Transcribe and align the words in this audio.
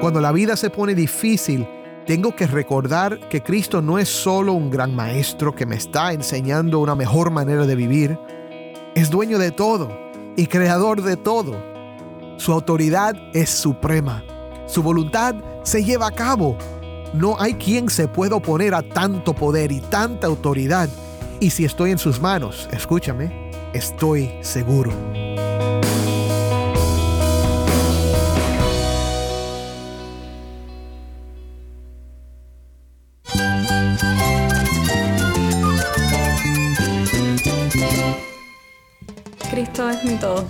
Cuando 0.00 0.22
la 0.22 0.32
vida 0.32 0.56
se 0.56 0.70
pone 0.70 0.94
difícil, 0.94 1.68
tengo 2.06 2.34
que 2.34 2.46
recordar 2.46 3.28
que 3.28 3.42
Cristo 3.42 3.82
no 3.82 3.98
es 3.98 4.08
solo 4.08 4.54
un 4.54 4.70
gran 4.70 4.94
maestro 4.96 5.54
que 5.54 5.66
me 5.66 5.76
está 5.76 6.14
enseñando 6.14 6.78
una 6.78 6.94
mejor 6.94 7.30
manera 7.30 7.66
de 7.66 7.76
vivir, 7.76 8.18
es 8.94 9.10
dueño 9.10 9.38
de 9.38 9.50
todo 9.50 9.90
y 10.36 10.46
creador 10.46 11.02
de 11.02 11.18
todo. 11.18 11.54
Su 12.38 12.50
autoridad 12.50 13.14
es 13.34 13.50
suprema. 13.50 14.24
Su 14.66 14.82
voluntad 14.82 15.34
se 15.64 15.84
lleva 15.84 16.06
a 16.06 16.12
cabo. 16.12 16.56
No 17.12 17.36
hay 17.38 17.54
quien 17.54 17.90
se 17.90 18.08
pueda 18.08 18.36
oponer 18.36 18.74
a 18.74 18.82
tanto 18.82 19.34
poder 19.34 19.70
y 19.70 19.80
tanta 19.80 20.28
autoridad. 20.28 20.88
Y 21.40 21.50
si 21.50 21.66
estoy 21.66 21.90
en 21.90 21.98
sus 21.98 22.22
manos, 22.22 22.70
escúchame, 22.72 23.50
estoy 23.74 24.30
seguro. 24.40 24.92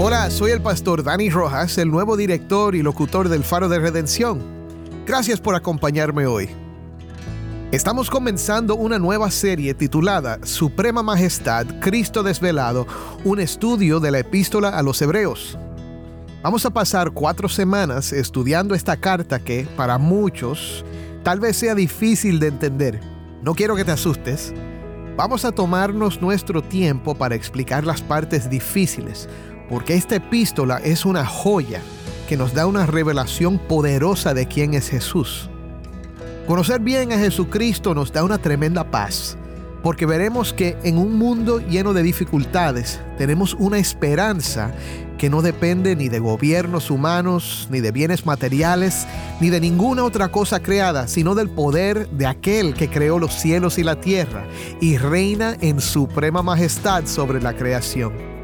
Hola, 0.00 0.30
soy 0.30 0.52
el 0.52 0.62
pastor 0.62 1.02
Dani 1.02 1.28
Rojas, 1.28 1.76
el 1.76 1.90
nuevo 1.90 2.16
director 2.16 2.76
y 2.76 2.84
locutor 2.84 3.28
del 3.28 3.42
Faro 3.42 3.68
de 3.68 3.80
Redención. 3.80 4.40
Gracias 5.04 5.40
por 5.40 5.56
acompañarme 5.56 6.24
hoy. 6.24 6.48
Estamos 7.72 8.08
comenzando 8.08 8.76
una 8.76 9.00
nueva 9.00 9.28
serie 9.32 9.74
titulada 9.74 10.38
Suprema 10.44 11.02
Majestad, 11.02 11.66
Cristo 11.80 12.22
Desvelado, 12.22 12.86
un 13.24 13.40
estudio 13.40 13.98
de 13.98 14.12
la 14.12 14.20
epístola 14.20 14.68
a 14.68 14.84
los 14.84 15.02
Hebreos. 15.02 15.58
Vamos 16.44 16.64
a 16.64 16.70
pasar 16.70 17.10
cuatro 17.10 17.48
semanas 17.48 18.12
estudiando 18.12 18.76
esta 18.76 18.96
carta 18.96 19.40
que, 19.40 19.66
para 19.76 19.98
muchos, 19.98 20.84
tal 21.24 21.40
vez 21.40 21.56
sea 21.56 21.74
difícil 21.74 22.38
de 22.38 22.46
entender. 22.46 23.00
No 23.42 23.52
quiero 23.52 23.74
que 23.74 23.84
te 23.84 23.90
asustes. 23.90 24.54
Vamos 25.16 25.44
a 25.44 25.50
tomarnos 25.50 26.22
nuestro 26.22 26.62
tiempo 26.62 27.16
para 27.16 27.34
explicar 27.34 27.84
las 27.84 28.00
partes 28.00 28.48
difíciles, 28.48 29.28
porque 29.68 29.94
esta 29.94 30.16
epístola 30.16 30.78
es 30.78 31.04
una 31.04 31.24
joya 31.24 31.80
que 32.28 32.36
nos 32.36 32.54
da 32.54 32.66
una 32.66 32.86
revelación 32.86 33.58
poderosa 33.58 34.34
de 34.34 34.46
quién 34.46 34.74
es 34.74 34.88
Jesús. 34.88 35.48
Conocer 36.46 36.80
bien 36.80 37.12
a 37.12 37.18
Jesucristo 37.18 37.94
nos 37.94 38.12
da 38.12 38.24
una 38.24 38.38
tremenda 38.38 38.90
paz, 38.90 39.36
porque 39.82 40.06
veremos 40.06 40.52
que 40.52 40.76
en 40.82 40.98
un 40.98 41.18
mundo 41.18 41.60
lleno 41.60 41.92
de 41.92 42.02
dificultades 42.02 43.00
tenemos 43.16 43.54
una 43.54 43.78
esperanza 43.78 44.74
que 45.18 45.28
no 45.28 45.42
depende 45.42 45.96
ni 45.96 46.08
de 46.08 46.20
gobiernos 46.20 46.90
humanos, 46.90 47.66
ni 47.70 47.80
de 47.80 47.92
bienes 47.92 48.24
materiales, 48.24 49.06
ni 49.40 49.50
de 49.50 49.60
ninguna 49.60 50.04
otra 50.04 50.28
cosa 50.28 50.60
creada, 50.60 51.08
sino 51.08 51.34
del 51.34 51.50
poder 51.50 52.08
de 52.10 52.26
aquel 52.26 52.72
que 52.72 52.88
creó 52.88 53.18
los 53.18 53.34
cielos 53.34 53.78
y 53.78 53.82
la 53.82 54.00
tierra 54.00 54.46
y 54.80 54.96
reina 54.96 55.56
en 55.60 55.80
suprema 55.80 56.42
majestad 56.42 57.06
sobre 57.06 57.42
la 57.42 57.54
creación. 57.54 58.37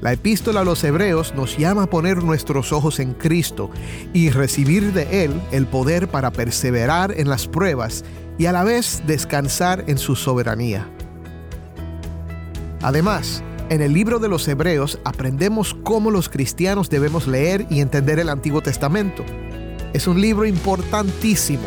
La 0.00 0.14
epístola 0.14 0.60
a 0.60 0.64
los 0.64 0.82
hebreos 0.82 1.34
nos 1.34 1.58
llama 1.58 1.82
a 1.82 1.86
poner 1.86 2.24
nuestros 2.24 2.72
ojos 2.72 3.00
en 3.00 3.12
Cristo 3.12 3.70
y 4.14 4.30
recibir 4.30 4.94
de 4.94 5.24
Él 5.24 5.42
el 5.52 5.66
poder 5.66 6.08
para 6.08 6.30
perseverar 6.30 7.12
en 7.18 7.28
las 7.28 7.46
pruebas 7.46 8.02
y 8.38 8.46
a 8.46 8.52
la 8.52 8.64
vez 8.64 9.02
descansar 9.06 9.84
en 9.88 9.98
su 9.98 10.16
soberanía. 10.16 10.88
Además, 12.80 13.42
en 13.68 13.82
el 13.82 13.92
libro 13.92 14.18
de 14.18 14.28
los 14.28 14.48
Hebreos 14.48 14.98
aprendemos 15.04 15.76
cómo 15.82 16.10
los 16.10 16.30
cristianos 16.30 16.88
debemos 16.88 17.26
leer 17.26 17.66
y 17.68 17.80
entender 17.80 18.18
el 18.18 18.30
Antiguo 18.30 18.62
Testamento. 18.62 19.22
Es 19.92 20.06
un 20.06 20.18
libro 20.18 20.46
importantísimo. 20.46 21.64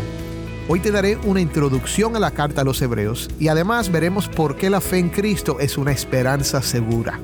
Hoy 0.67 0.79
te 0.79 0.89
daré 0.89 1.17
una 1.17 1.39
introducción 1.39 2.15
a 2.15 2.19
la 2.19 2.31
carta 2.31 2.61
a 2.61 2.63
los 2.65 2.81
Hebreos 2.81 3.29
y 3.39 3.50
además 3.50 3.91
veremos 3.91 4.27
por 4.27 4.55
qué 4.55 4.71
la 4.71 4.81
fe 4.81 4.97
en 4.97 5.09
Cristo 5.09 5.59
es 5.59 5.77
una 5.77 5.91
esperanza 5.91 6.63
segura. 6.63 7.19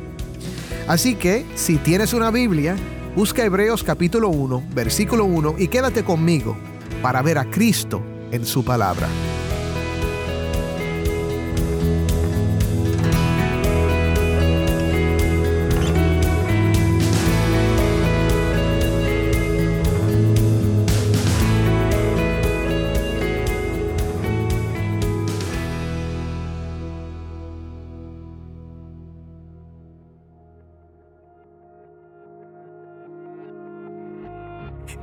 Así 0.89 1.13
que, 1.13 1.45
si 1.53 1.77
tienes 1.77 2.15
una 2.15 2.31
Biblia, 2.31 2.75
busca 3.15 3.45
Hebreos 3.45 3.83
capítulo 3.83 4.29
1, 4.29 4.63
versículo 4.73 5.25
1 5.25 5.57
y 5.59 5.67
quédate 5.67 6.03
conmigo 6.03 6.57
para 7.03 7.21
ver 7.21 7.37
a 7.37 7.45
Cristo 7.45 8.01
en 8.31 8.43
su 8.43 8.65
palabra. 8.65 9.07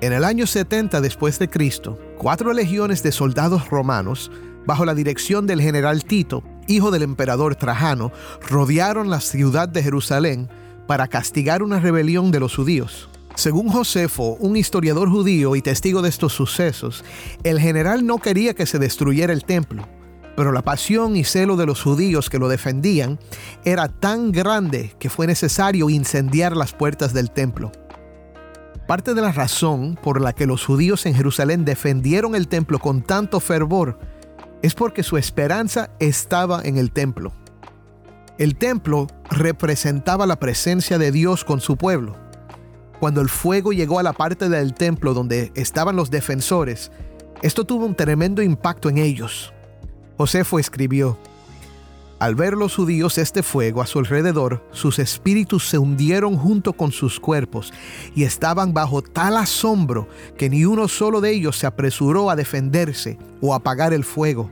En 0.01 0.13
el 0.13 0.25
año 0.25 0.47
70 0.47 1.01
después 1.01 1.39
de 1.39 1.49
Cristo, 1.49 1.99
cuatro 2.19 2.53
legiones 2.53 3.03
de 3.03 3.13
soldados 3.13 3.69
romanos, 3.71 4.31
bajo 4.67 4.85
la 4.85 4.95
dirección 4.95 5.47
del 5.47 5.61
general 5.61 6.05
Tito, 6.05 6.43
hijo 6.67 6.91
del 6.91 7.03
emperador 7.03 7.55
Trajano, 7.55 8.13
rodearon 8.49 9.11
la 9.11 9.21
ciudad 9.21 9.69
de 9.69 9.83
Jerusalén 9.83 10.49
para 10.87 11.09
castigar 11.09 11.63
una 11.63 11.81
rebelión 11.81 12.31
de 12.31 12.41
los 12.41 12.55
judíos. 12.55 13.09
Según 13.35 13.69
Josefo, 13.69 14.37
un 14.41 14.57
historiador 14.57 15.11
judío 15.11 15.57
y 15.57 15.63
testigo 15.63 16.01
de 16.01 16.09
estos 16.09 16.33
sucesos, 16.33 17.05
el 17.45 17.61
general 17.61 18.07
no 18.07 18.19
quería 18.19 18.55
que 18.55 18.67
se 18.67 18.79
destruyera 18.79 19.33
el 19.33 19.45
templo, 19.45 19.87
pero 20.37 20.53
la 20.53 20.63
pasión 20.63 21.17
y 21.17 21.25
celo 21.25 21.57
de 21.57 21.67
los 21.67 21.83
judíos 21.83 22.31
que 22.31 22.39
lo 22.39 22.49
defendían 22.49 23.19
era 23.65 23.89
tan 23.89 24.33
grande 24.33 24.95
que 24.99 25.11
fue 25.11 25.27
necesario 25.27 25.91
incendiar 25.91 26.57
las 26.57 26.73
puertas 26.73 27.13
del 27.13 27.31
templo. 27.31 27.73
Parte 28.87 29.15
de 29.15 29.21
la 29.21 29.33
razón 29.33 29.99
por 30.01 30.21
la 30.21 30.33
que 30.33 30.47
los 30.47 30.65
judíos 30.65 31.07
en 31.07 31.15
Jerusalén 31.15 31.65
defendieron 31.65 32.37
el 32.37 32.47
templo 32.47 32.79
con 32.79 33.03
tanto 33.03 33.41
fervor 33.41 33.99
es 34.63 34.75
porque 34.75 35.03
su 35.03 35.17
esperanza 35.17 35.91
estaba 35.99 36.63
en 36.63 36.79
el 36.79 36.93
templo. 36.93 37.33
El 38.39 38.57
templo 38.57 39.09
representaba 39.29 40.27
la 40.27 40.39
presencia 40.39 40.99
de 40.99 41.11
Dios 41.11 41.45
con 41.45 41.61
su 41.61 41.77
pueblo. 41.77 42.17
Cuando 43.01 43.21
el 43.21 43.29
fuego 43.29 43.73
llegó 43.73 43.99
a 43.99 44.05
la 44.05 44.13
parte 44.13 44.49
del 44.49 44.73
templo 44.75 45.15
donde 45.15 45.53
estaban 45.57 45.97
los 45.97 46.11
defensores, 46.11 46.93
esto 47.43 47.65
tuvo 47.65 47.87
un 47.87 47.95
tremendo 47.95 48.41
impacto 48.41 48.89
en 48.89 48.99
ellos. 48.99 49.53
Josefo 50.17 50.59
escribió, 50.59 51.19
al 52.19 52.34
ver 52.34 52.54
los 52.54 52.75
judíos 52.75 53.19
este 53.19 53.43
fuego 53.43 53.82
a 53.82 53.87
su 53.87 53.99
alrededor, 53.99 54.66
sus 54.71 54.99
espíritus 54.99 55.69
se 55.69 55.78
hundieron 55.78 56.38
junto 56.38 56.72
con 56.72 56.91
sus 56.91 57.20
cuerpos 57.20 57.75
y 58.14 58.25
estaban 58.25 58.73
bajo 58.73 59.02
tal 59.02 59.37
asombro 59.37 60.08
que 60.38 60.49
ni 60.49 60.64
uno 60.64 60.88
solo 60.88 61.20
de 61.20 61.32
ellos 61.32 61.58
se 61.58 61.67
apresuró 61.67 62.31
a 62.31 62.37
defenderse 62.37 63.19
o 63.43 63.55
apagar 63.55 63.93
el 63.93 64.02
fuego, 64.02 64.50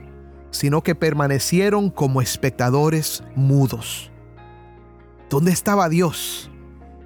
sino 0.51 0.83
que 0.83 0.93
permanecieron 0.93 1.89
como 1.89 2.21
espectadores 2.21 3.23
mudos. 3.35 4.11
¿Dónde 5.29 5.51
estaba 5.51 5.89
Dios? 5.89 6.51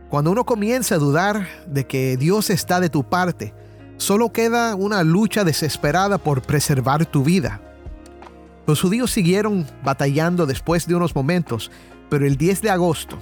Cuando 0.10 0.32
uno 0.32 0.46
comienza 0.46 0.96
a 0.96 1.00
dudar 1.00 1.48
de 1.68 1.88
que 1.88 2.18
Dios 2.18 2.50
está 2.50 2.82
de 2.82 2.90
tu 2.90 3.06
parte, 3.06 3.54
solo 3.96 4.34
queda 4.34 4.76
una 4.76 5.04
lucha 5.04 5.46
desesperada 5.46 6.18
por 6.18 6.42
preservar 6.42 7.06
tu 7.06 7.24
vida. 7.24 7.62
Los 8.70 8.82
judíos 8.82 9.10
siguieron 9.10 9.66
batallando 9.84 10.46
después 10.46 10.86
de 10.86 10.94
unos 10.94 11.16
momentos, 11.16 11.72
pero 12.08 12.28
el 12.28 12.38
10 12.38 12.62
de 12.62 12.70
agosto 12.70 13.18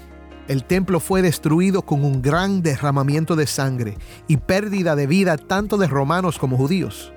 el 0.49 0.65
templo 0.65 0.99
fue 0.99 1.21
destruido 1.21 1.83
con 1.83 2.03
un 2.03 2.21
gran 2.21 2.61
derramamiento 2.61 3.37
de 3.37 3.47
sangre 3.47 3.97
y 4.27 4.35
pérdida 4.35 4.97
de 4.97 5.07
vida 5.07 5.37
tanto 5.37 5.77
de 5.77 5.87
romanos 5.87 6.37
como 6.37 6.57
judíos. 6.57 7.13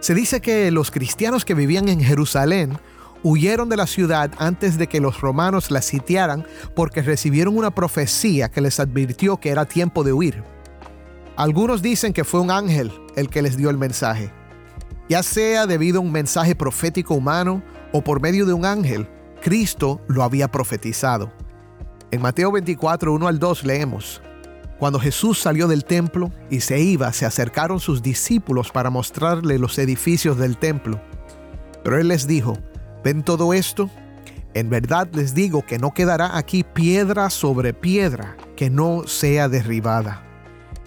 Se 0.00 0.14
dice 0.14 0.40
que 0.40 0.70
los 0.70 0.90
cristianos 0.90 1.44
que 1.44 1.52
vivían 1.52 1.90
en 1.90 2.00
Jerusalén 2.00 2.78
huyeron 3.22 3.68
de 3.68 3.76
la 3.76 3.86
ciudad 3.86 4.30
antes 4.38 4.78
de 4.78 4.86
que 4.86 5.02
los 5.02 5.20
romanos 5.20 5.70
la 5.70 5.82
sitiaran 5.82 6.46
porque 6.74 7.02
recibieron 7.02 7.58
una 7.58 7.74
profecía 7.74 8.48
que 8.48 8.62
les 8.62 8.80
advirtió 8.80 9.36
que 9.36 9.50
era 9.50 9.66
tiempo 9.66 10.02
de 10.02 10.14
huir. 10.14 10.42
Algunos 11.36 11.82
dicen 11.82 12.14
que 12.14 12.24
fue 12.24 12.40
un 12.40 12.50
ángel 12.50 12.90
el 13.16 13.28
que 13.28 13.42
les 13.42 13.58
dio 13.58 13.68
el 13.68 13.76
mensaje. 13.76 14.32
Ya 15.08 15.22
sea 15.22 15.66
debido 15.66 15.98
a 15.98 16.02
un 16.02 16.10
mensaje 16.10 16.56
profético 16.56 17.14
humano 17.14 17.62
o 17.92 18.02
por 18.02 18.20
medio 18.20 18.44
de 18.44 18.52
un 18.52 18.64
ángel, 18.64 19.08
Cristo 19.40 20.00
lo 20.08 20.24
había 20.24 20.48
profetizado. 20.48 21.32
En 22.10 22.20
Mateo 22.22 22.50
24, 22.50 23.12
1 23.12 23.28
al 23.28 23.38
2 23.38 23.64
leemos, 23.64 24.20
Cuando 24.78 24.98
Jesús 24.98 25.38
salió 25.38 25.68
del 25.68 25.84
templo 25.84 26.32
y 26.50 26.60
se 26.60 26.80
iba, 26.80 27.12
se 27.12 27.24
acercaron 27.24 27.78
sus 27.78 28.02
discípulos 28.02 28.70
para 28.72 28.90
mostrarle 28.90 29.58
los 29.58 29.78
edificios 29.78 30.38
del 30.38 30.58
templo. 30.58 31.00
Pero 31.84 32.00
él 32.00 32.08
les 32.08 32.26
dijo, 32.26 32.58
¿ven 33.04 33.22
todo 33.22 33.54
esto? 33.54 33.88
En 34.54 34.70
verdad 34.70 35.08
les 35.12 35.34
digo 35.34 35.64
que 35.64 35.78
no 35.78 35.92
quedará 35.92 36.36
aquí 36.36 36.64
piedra 36.64 37.30
sobre 37.30 37.74
piedra 37.74 38.36
que 38.56 38.70
no 38.70 39.06
sea 39.06 39.48
derribada. 39.48 40.22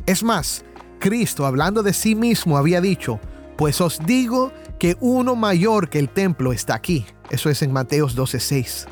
Es 0.06 0.24
más, 0.24 0.66
Cristo 1.00 1.46
hablando 1.46 1.84
de 1.84 1.94
sí 1.94 2.16
mismo 2.16 2.58
había 2.58 2.82
dicho, 2.82 3.20
pues 3.60 3.82
os 3.82 4.00
digo 4.06 4.54
que 4.80 4.96
uno 5.02 5.36
mayor 5.36 5.90
que 5.90 6.00
el 6.00 6.08
templo 6.08 6.54
está 6.54 6.76
aquí. 6.76 7.06
Eso 7.30 7.50
es 7.50 7.62
en 7.62 7.74
Mateos 7.74 8.16
12:6. 8.16 8.88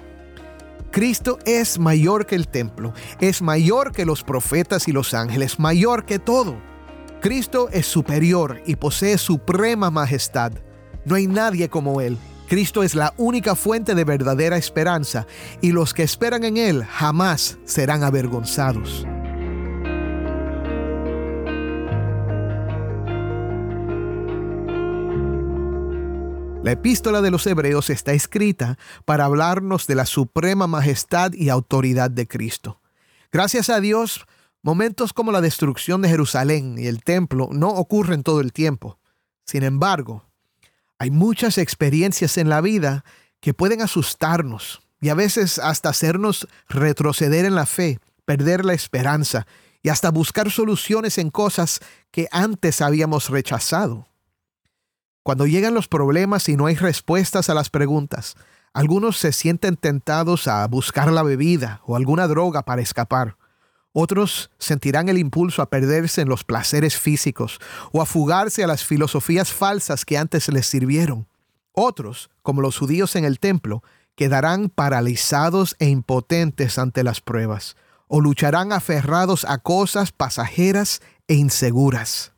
Cristo 0.91 1.39
es 1.45 1.79
mayor 1.79 2.25
que 2.25 2.35
el 2.35 2.49
templo, 2.49 2.93
es 3.21 3.41
mayor 3.41 3.93
que 3.93 4.05
los 4.05 4.25
profetas 4.25 4.89
y 4.89 4.91
los 4.91 5.13
ángeles, 5.13 5.57
mayor 5.57 6.03
que 6.03 6.19
todo. 6.19 6.57
Cristo 7.21 7.69
es 7.71 7.85
superior 7.85 8.61
y 8.65 8.75
posee 8.75 9.17
suprema 9.17 9.89
majestad. 9.89 10.51
No 11.05 11.15
hay 11.15 11.27
nadie 11.27 11.69
como 11.69 12.01
Él. 12.01 12.17
Cristo 12.49 12.83
es 12.83 12.93
la 12.93 13.13
única 13.15 13.55
fuente 13.55 13.95
de 13.95 14.03
verdadera 14.03 14.57
esperanza 14.57 15.27
y 15.61 15.71
los 15.71 15.93
que 15.93 16.03
esperan 16.03 16.43
en 16.43 16.57
Él 16.57 16.83
jamás 16.83 17.57
serán 17.63 18.03
avergonzados. 18.03 19.07
La 26.67 26.73
epístola 26.73 27.21
de 27.21 27.31
los 27.31 27.47
Hebreos 27.47 27.89
está 27.89 28.11
escrita 28.11 28.77
para 29.05 29.23
hablarnos 29.23 29.87
de 29.87 29.95
la 29.95 30.05
suprema 30.05 30.67
majestad 30.67 31.31
y 31.31 31.47
autoridad 31.47 32.11
de 32.11 32.27
Cristo. 32.27 32.81
Gracias 33.31 33.69
a 33.69 33.79
Dios, 33.79 34.25
momentos 34.61 35.13
como 35.13 35.31
la 35.31 35.39
destrucción 35.39 36.01
de 36.01 36.09
Jerusalén 36.09 36.77
y 36.77 36.87
el 36.87 37.05
templo 37.05 37.47
no 37.53 37.69
ocurren 37.69 38.21
todo 38.21 38.41
el 38.41 38.51
tiempo. 38.51 38.99
Sin 39.45 39.63
embargo, 39.63 40.25
hay 40.99 41.09
muchas 41.09 41.57
experiencias 41.57 42.37
en 42.37 42.49
la 42.49 42.59
vida 42.59 43.05
que 43.39 43.53
pueden 43.53 43.81
asustarnos 43.81 44.81
y 44.99 45.07
a 45.07 45.13
veces 45.13 45.59
hasta 45.59 45.87
hacernos 45.87 46.49
retroceder 46.67 47.45
en 47.45 47.55
la 47.55 47.65
fe, 47.65 48.01
perder 48.25 48.65
la 48.65 48.73
esperanza 48.73 49.47
y 49.83 49.87
hasta 49.87 50.11
buscar 50.11 50.51
soluciones 50.51 51.17
en 51.17 51.29
cosas 51.29 51.79
que 52.11 52.27
antes 52.29 52.81
habíamos 52.81 53.29
rechazado. 53.29 54.09
Cuando 55.27 55.45
llegan 55.45 55.73
los 55.73 55.89
problemas 55.89 56.47
y 56.47 56.55
no 56.55 56.67
hay 56.67 56.75
respuestas 56.75 57.49
a 57.49 57.53
las 57.53 57.69
preguntas, 57.69 58.37
algunos 58.71 59.17
se 59.17 59.33
sienten 59.33 59.75
tentados 59.75 60.47
a 60.47 60.65
buscar 60.67 61.11
la 61.11 61.21
bebida 61.21 61.81
o 61.85 61.97
alguna 61.97 62.29
droga 62.29 62.63
para 62.63 62.81
escapar. 62.81 63.35
Otros 63.91 64.51
sentirán 64.57 65.09
el 65.09 65.17
impulso 65.17 65.61
a 65.61 65.69
perderse 65.69 66.21
en 66.21 66.29
los 66.29 66.45
placeres 66.45 66.97
físicos 66.97 67.59
o 67.91 68.01
a 68.01 68.05
fugarse 68.05 68.63
a 68.63 68.67
las 68.67 68.85
filosofías 68.85 69.51
falsas 69.51 70.05
que 70.05 70.17
antes 70.17 70.47
les 70.47 70.65
sirvieron. 70.65 71.27
Otros, 71.73 72.29
como 72.41 72.61
los 72.61 72.77
judíos 72.77 73.17
en 73.17 73.25
el 73.25 73.41
templo, 73.41 73.83
quedarán 74.15 74.69
paralizados 74.69 75.75
e 75.79 75.89
impotentes 75.89 76.79
ante 76.79 77.03
las 77.03 77.19
pruebas, 77.19 77.75
o 78.07 78.21
lucharán 78.21 78.71
aferrados 78.71 79.43
a 79.43 79.57
cosas 79.57 80.13
pasajeras 80.13 81.01
e 81.27 81.33
inseguras. 81.33 82.31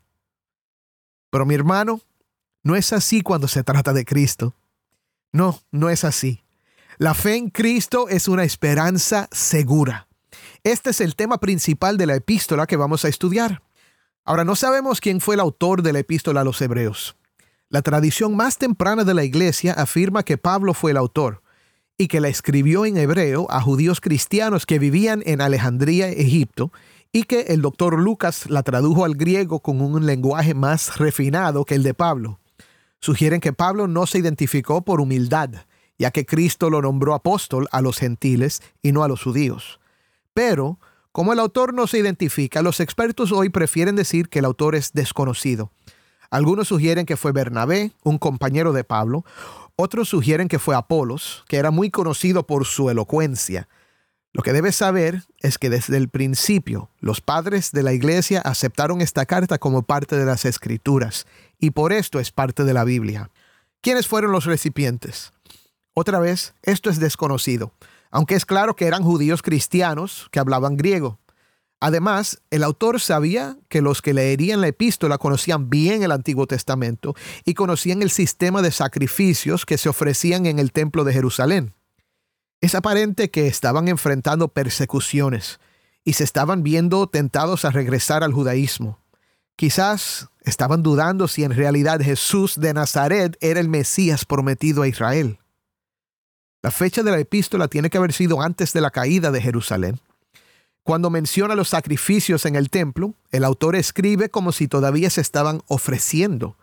Pero 1.29 1.45
mi 1.45 1.53
hermano, 1.53 2.01
no 2.63 2.75
es 2.75 2.91
así 2.91 3.21
cuando 3.21 3.47
se 3.47 3.63
trata 3.63 3.93
de 3.93 4.05
Cristo. 4.05 4.55
No, 5.31 5.61
no 5.71 5.89
es 5.89 6.03
así. 6.03 6.43
La 6.97 7.13
fe 7.13 7.35
en 7.35 7.49
Cristo 7.49 8.09
es 8.09 8.27
una 8.27 8.43
esperanza 8.43 9.29
segura. 9.31 10.07
Este 10.63 10.89
es 10.89 10.99
el 10.99 11.15
tema 11.15 11.37
principal 11.37 11.97
de 11.97 12.05
la 12.05 12.15
epístola 12.15 12.67
que 12.67 12.75
vamos 12.75 13.05
a 13.05 13.07
estudiar. 13.07 13.61
Ahora, 14.25 14.43
no 14.43 14.55
sabemos 14.55 14.99
quién 14.99 15.21
fue 15.21 15.35
el 15.35 15.41
autor 15.41 15.81
de 15.81 15.93
la 15.93 15.99
epístola 15.99 16.41
a 16.41 16.43
los 16.43 16.61
hebreos. 16.61 17.15
La 17.69 17.81
tradición 17.81 18.35
más 18.35 18.57
temprana 18.57 19.03
de 19.05 19.13
la 19.13 19.23
iglesia 19.23 19.73
afirma 19.73 20.23
que 20.23 20.37
Pablo 20.37 20.73
fue 20.73 20.91
el 20.91 20.97
autor 20.97 21.41
y 21.97 22.07
que 22.07 22.19
la 22.19 22.27
escribió 22.27 22.85
en 22.85 22.97
hebreo 22.97 23.47
a 23.49 23.61
judíos 23.61 24.01
cristianos 24.01 24.65
que 24.65 24.79
vivían 24.79 25.23
en 25.25 25.39
Alejandría, 25.41 26.09
Egipto, 26.09 26.71
y 27.11 27.23
que 27.23 27.41
el 27.41 27.61
doctor 27.61 27.97
Lucas 27.97 28.49
la 28.49 28.63
tradujo 28.63 29.05
al 29.05 29.15
griego 29.15 29.61
con 29.61 29.81
un 29.81 30.05
lenguaje 30.05 30.53
más 30.53 30.97
refinado 30.97 31.63
que 31.63 31.75
el 31.75 31.83
de 31.83 31.93
Pablo 31.93 32.39
sugieren 32.99 33.41
que 33.41 33.53
Pablo 33.53 33.87
no 33.87 34.05
se 34.05 34.19
identificó 34.19 34.83
por 34.83 35.01
humildad, 35.01 35.49
ya 35.97 36.11
que 36.11 36.25
Cristo 36.25 36.69
lo 36.69 36.81
nombró 36.81 37.13
apóstol 37.13 37.67
a 37.71 37.81
los 37.81 37.97
gentiles 37.97 38.61
y 38.81 38.91
no 38.91 39.03
a 39.03 39.07
los 39.07 39.23
judíos. 39.23 39.79
Pero, 40.33 40.79
como 41.11 41.33
el 41.33 41.39
autor 41.39 41.73
no 41.73 41.87
se 41.87 41.99
identifica, 41.99 42.61
los 42.61 42.79
expertos 42.79 43.31
hoy 43.31 43.49
prefieren 43.49 43.95
decir 43.95 44.29
que 44.29 44.39
el 44.39 44.45
autor 44.45 44.75
es 44.75 44.93
desconocido. 44.93 45.71
Algunos 46.31 46.67
sugieren 46.67 47.05
que 47.05 47.17
fue 47.17 47.31
Bernabé, 47.31 47.91
un 48.03 48.19
compañero 48.19 48.71
de 48.71 48.83
Pablo, 48.83 49.25
otros 49.75 50.09
sugieren 50.09 50.47
que 50.47 50.59
fue 50.59 50.75
Apolos, 50.75 51.43
que 51.47 51.57
era 51.57 51.71
muy 51.71 51.89
conocido 51.89 52.45
por 52.45 52.65
su 52.65 52.89
elocuencia. 52.89 53.67
Lo 54.31 54.43
que 54.43 54.53
debes 54.53 54.75
saber 54.75 55.23
es 55.39 55.57
que 55.57 55.71
desde 55.71 55.97
el 55.97 56.07
principio 56.07 56.91
los 56.99 57.19
padres 57.19 57.71
de 57.71 57.81
la 57.81 57.93
iglesia 57.93 58.41
aceptaron 58.41 59.01
esta 59.01 59.25
carta 59.25 59.57
como 59.57 59.81
parte 59.83 60.17
de 60.17 60.25
las 60.25 60.45
escrituras 60.45 61.25
y 61.57 61.71
por 61.71 61.91
esto 61.91 62.19
es 62.19 62.31
parte 62.31 62.63
de 62.63 62.73
la 62.73 62.83
Biblia. 62.83 63.31
¿Quiénes 63.81 64.07
fueron 64.07 64.31
los 64.31 64.45
recipientes? 64.45 65.31
Otra 65.95 66.19
vez, 66.19 66.53
esto 66.61 66.91
es 66.91 66.99
desconocido, 66.99 67.73
aunque 68.11 68.35
es 68.35 68.45
claro 68.45 68.75
que 68.75 68.85
eran 68.85 69.03
judíos 69.03 69.41
cristianos 69.41 70.27
que 70.31 70.39
hablaban 70.39 70.77
griego. 70.77 71.19
Además, 71.79 72.41
el 72.51 72.63
autor 72.63 72.99
sabía 72.99 73.57
que 73.67 73.81
los 73.81 74.01
que 74.01 74.13
leerían 74.13 74.61
la 74.61 74.67
epístola 74.67 75.17
conocían 75.17 75.69
bien 75.69 76.03
el 76.03 76.11
Antiguo 76.11 76.45
Testamento 76.45 77.15
y 77.45 77.53
conocían 77.55 78.03
el 78.03 78.11
sistema 78.11 78.61
de 78.61 78.71
sacrificios 78.71 79.65
que 79.65 79.77
se 79.77 79.89
ofrecían 79.89 80.45
en 80.45 80.59
el 80.59 80.71
templo 80.71 81.03
de 81.03 81.13
Jerusalén. 81.13 81.73
Es 82.61 82.75
aparente 82.75 83.31
que 83.31 83.47
estaban 83.47 83.87
enfrentando 83.87 84.49
persecuciones 84.49 85.59
y 86.03 86.13
se 86.13 86.25
estaban 86.25 86.61
viendo 86.61 87.07
tentados 87.07 87.63
a 87.63 87.71
regresar 87.71 88.23
al 88.23 88.33
judaísmo. 88.33 88.99
Quizás 89.55 90.29
estaban 90.41 90.83
dudando 90.83 91.27
si 91.27 91.43
en 91.43 91.55
realidad 91.55 92.01
Jesús 92.01 92.59
de 92.59 92.73
Nazaret 92.73 93.37
era 93.39 93.59
el 93.59 93.69
Mesías 93.69 94.25
prometido 94.25 94.83
a 94.83 94.87
Israel. 94.87 95.39
La 96.61 96.71
fecha 96.71 97.03
de 97.03 97.11
la 97.11 97.19
epístola 97.19 97.69
tiene 97.69 97.89
que 97.89 97.97
haber 97.97 98.11
sido 98.11 98.41
antes 98.41 98.73
de 98.73 98.81
la 98.81 98.91
caída 98.91 99.31
de 99.31 99.41
Jerusalén. 99.41 99.99
Cuando 100.83 101.09
menciona 101.09 101.55
los 101.55 101.69
sacrificios 101.69 102.45
en 102.45 102.55
el 102.55 102.69
templo, 102.69 103.13
el 103.31 103.45
autor 103.45 103.77
escribe 103.77 104.29
como 104.29 104.51
si 104.51 104.67
todavía 104.67 105.09
se 105.09 105.21
estaban 105.21 105.61
ofreciendo 105.67 106.57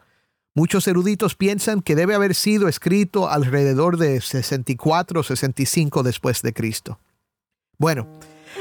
Muchos 0.56 0.88
eruditos 0.88 1.34
piensan 1.34 1.82
que 1.82 1.94
debe 1.94 2.14
haber 2.14 2.34
sido 2.34 2.66
escrito 2.66 3.28
alrededor 3.28 3.98
de 3.98 4.22
64 4.22 5.20
o 5.20 5.22
65 5.22 6.02
después 6.02 6.40
de 6.40 6.54
Cristo. 6.54 6.98
Bueno, 7.76 8.08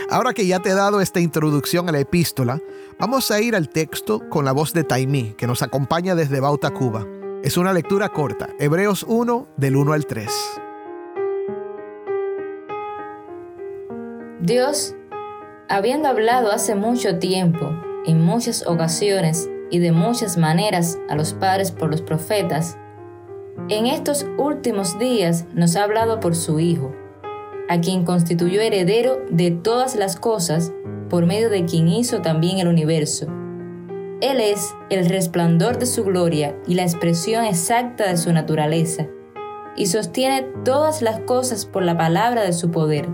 ahora 0.10 0.34
que 0.34 0.46
ya 0.46 0.60
te 0.60 0.72
he 0.72 0.74
dado 0.74 1.00
esta 1.00 1.22
introducción 1.22 1.88
a 1.88 1.94
la 1.94 2.02
epístola, 2.02 2.60
vamos 3.00 3.32
a 3.32 3.40
ir 3.40 3.56
al 3.56 3.70
texto 3.70 4.30
con 4.30 4.44
la 4.44 4.52
voz 4.52 4.74
de 4.74 4.84
Taimí, 4.84 5.36
que 5.38 5.48
nos 5.48 5.62
acompaña 5.62 6.16
desde 6.16 6.42
Bauta, 6.42 6.72
Cuba. 6.72 7.08
Es 7.46 7.56
una 7.56 7.72
lectura 7.72 8.10
corta, 8.10 8.50
Hebreos 8.60 9.06
1 9.08 9.48
del 9.56 9.78
1 9.78 9.94
al 9.94 10.06
3. 10.06 10.30
Dios, 14.42 14.96
habiendo 15.70 16.10
hablado 16.10 16.52
hace 16.52 16.76
mucho 16.76 17.20
tiempo, 17.20 17.72
en 18.06 18.22
muchas 18.22 18.68
ocasiones, 18.68 19.50
y 19.72 19.80
de 19.80 19.92
muchas 19.92 20.38
maneras 20.38 21.00
a 21.10 21.16
los 21.16 21.34
padres 21.34 21.72
por 21.72 21.90
los 21.90 22.02
profetas, 22.02 22.78
en 23.70 23.88
estos 23.88 24.26
últimos 24.38 25.00
días 25.00 25.46
nos 25.54 25.76
ha 25.76 25.84
hablado 25.84 26.20
por 26.20 26.36
su 26.36 26.60
Hijo, 26.60 26.94
a 27.70 27.80
quien 27.82 28.06
constituyó 28.06 28.62
heredero 28.62 29.22
de 29.30 29.52
todas 29.52 29.96
las 29.96 30.18
cosas, 30.18 30.72
por 31.10 31.26
medio 31.26 31.50
de 31.50 31.66
quien 31.66 31.88
hizo 31.88 32.22
también 32.22 32.60
el 32.60 32.68
universo. 32.68 33.28
Él 34.22 34.40
es 34.40 34.74
el 34.90 35.08
resplandor 35.08 35.78
de 35.78 35.86
su 35.86 36.04
gloria 36.04 36.56
y 36.68 36.76
la 36.76 36.84
expresión 36.84 37.46
exacta 37.46 38.08
de 38.08 38.18
su 38.18 38.32
naturaleza, 38.34 39.08
y 39.76 39.88
sostiene 39.88 40.48
todas 40.64 41.02
las 41.02 41.20
cosas 41.22 41.66
por 41.66 41.84
la 41.84 41.98
palabra 41.98 42.44
de 42.44 42.54
su 42.54 42.72
poder. 42.72 43.08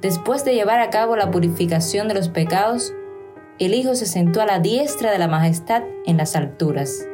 Después 0.00 0.44
de 0.44 0.54
llevar 0.54 0.80
a 0.80 0.90
cabo 0.90 1.16
la 1.16 1.30
purificación 1.30 2.06
de 2.06 2.14
los 2.14 2.28
pecados, 2.28 2.94
el 3.58 3.74
Hijo 3.74 3.94
se 3.96 4.06
sentó 4.06 4.40
a 4.40 4.46
la 4.46 4.60
diestra 4.60 5.10
de 5.10 5.18
la 5.18 5.26
majestad 5.26 5.82
en 6.06 6.16
las 6.16 6.36
alturas. 6.36 7.06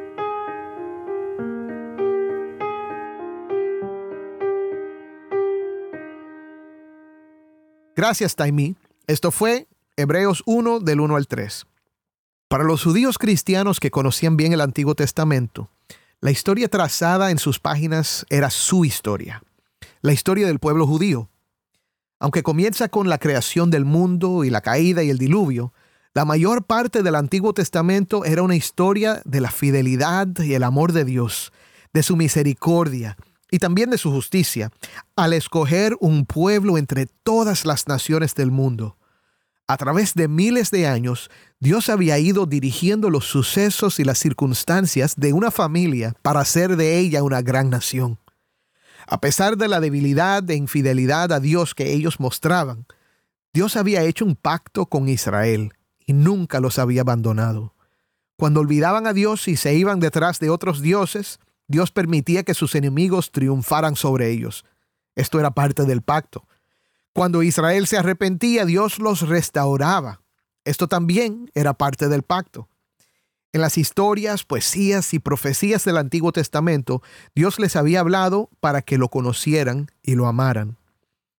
Gracias, 7.95 8.35
Taimí. 8.35 8.75
Esto 9.07 9.31
fue 9.31 9.67
Hebreos 9.97 10.43
1 10.45 10.81
del 10.81 10.99
1 10.99 11.15
al 11.15 11.27
3. 11.27 11.65
Para 12.47 12.63
los 12.63 12.83
judíos 12.83 13.17
cristianos 13.17 13.79
que 13.79 13.89
conocían 13.89 14.37
bien 14.37 14.53
el 14.53 14.61
Antiguo 14.61 14.93
Testamento, 14.93 15.69
la 16.21 16.29
historia 16.29 16.67
trazada 16.67 17.31
en 17.31 17.39
sus 17.39 17.59
páginas 17.59 18.25
era 18.29 18.49
su 18.51 18.85
historia, 18.85 19.41
la 20.01 20.13
historia 20.13 20.45
del 20.45 20.59
pueblo 20.59 20.85
judío. 20.85 21.29
Aunque 22.19 22.43
comienza 22.43 22.89
con 22.89 23.09
la 23.09 23.17
creación 23.17 23.71
del 23.71 23.85
mundo 23.85 24.43
y 24.43 24.49
la 24.49 24.61
caída 24.61 25.01
y 25.01 25.09
el 25.09 25.17
diluvio, 25.17 25.73
la 26.15 26.23
mayor 26.23 26.63
parte 26.63 27.03
del 27.03 27.13
Antiguo 27.13 27.53
Testamento 27.53 28.23
era 28.23 28.41
una 28.41 28.55
historia 28.55 29.21
de 29.25 29.41
la 29.41 29.51
fidelidad 29.51 30.27
y 30.39 30.53
el 30.53 30.63
amor 30.63 30.93
de 30.93 31.03
Dios, 31.03 31.51
de 31.91 32.03
su 32.03 32.15
misericordia 32.15 33.17
y 33.51 33.59
también 33.59 33.89
de 33.89 33.97
su 33.97 34.11
justicia, 34.11 34.71
al 35.17 35.33
escoger 35.33 35.97
un 35.99 36.25
pueblo 36.25 36.77
entre 36.77 37.05
todas 37.05 37.65
las 37.65 37.89
naciones 37.89 38.33
del 38.33 38.49
mundo. 38.49 38.97
A 39.67 39.75
través 39.75 40.13
de 40.13 40.29
miles 40.29 40.71
de 40.71 40.87
años, 40.87 41.29
Dios 41.59 41.89
había 41.89 42.17
ido 42.17 42.45
dirigiendo 42.45 43.09
los 43.09 43.25
sucesos 43.25 43.99
y 43.99 44.05
las 44.05 44.17
circunstancias 44.17 45.15
de 45.17 45.33
una 45.33 45.51
familia 45.51 46.13
para 46.21 46.39
hacer 46.39 46.77
de 46.77 46.97
ella 46.97 47.23
una 47.23 47.41
gran 47.41 47.69
nación. 47.69 48.19
A 49.05 49.19
pesar 49.19 49.57
de 49.57 49.67
la 49.67 49.81
debilidad 49.81 50.49
e 50.49 50.55
infidelidad 50.55 51.33
a 51.33 51.41
Dios 51.41 51.75
que 51.75 51.91
ellos 51.91 52.21
mostraban, 52.21 52.85
Dios 53.51 53.75
había 53.75 54.03
hecho 54.03 54.23
un 54.23 54.37
pacto 54.37 54.85
con 54.85 55.09
Israel 55.09 55.73
y 56.05 56.13
nunca 56.13 56.59
los 56.59 56.79
había 56.79 57.01
abandonado. 57.01 57.73
Cuando 58.37 58.59
olvidaban 58.59 59.07
a 59.07 59.13
Dios 59.13 59.47
y 59.47 59.55
se 59.55 59.75
iban 59.75 59.99
detrás 59.99 60.39
de 60.39 60.49
otros 60.49 60.81
dioses, 60.81 61.39
Dios 61.67 61.91
permitía 61.91 62.43
que 62.43 62.53
sus 62.53 62.75
enemigos 62.75 63.31
triunfaran 63.31 63.95
sobre 63.95 64.29
ellos. 64.29 64.65
Esto 65.15 65.39
era 65.39 65.51
parte 65.51 65.83
del 65.85 66.01
pacto. 66.01 66.47
Cuando 67.13 67.43
Israel 67.43 67.87
se 67.87 67.97
arrepentía, 67.97 68.65
Dios 68.65 68.99
los 68.99 69.27
restauraba. 69.27 70.21
Esto 70.65 70.87
también 70.87 71.49
era 71.53 71.73
parte 71.73 72.09
del 72.09 72.23
pacto. 72.23 72.67
En 73.53 73.61
las 73.61 73.77
historias, 73.77 74.43
poesías 74.43 75.13
y 75.13 75.19
profecías 75.19 75.85
del 75.85 75.95
Antiguo 75.95 76.33
Testamento, 76.33 77.01
Dios 77.33 77.57
les 77.57 77.77
había 77.77 78.01
hablado 78.01 78.49
para 78.59 78.81
que 78.81 78.97
lo 78.97 79.07
conocieran 79.07 79.87
y 80.03 80.15
lo 80.15 80.27
amaran. 80.27 80.77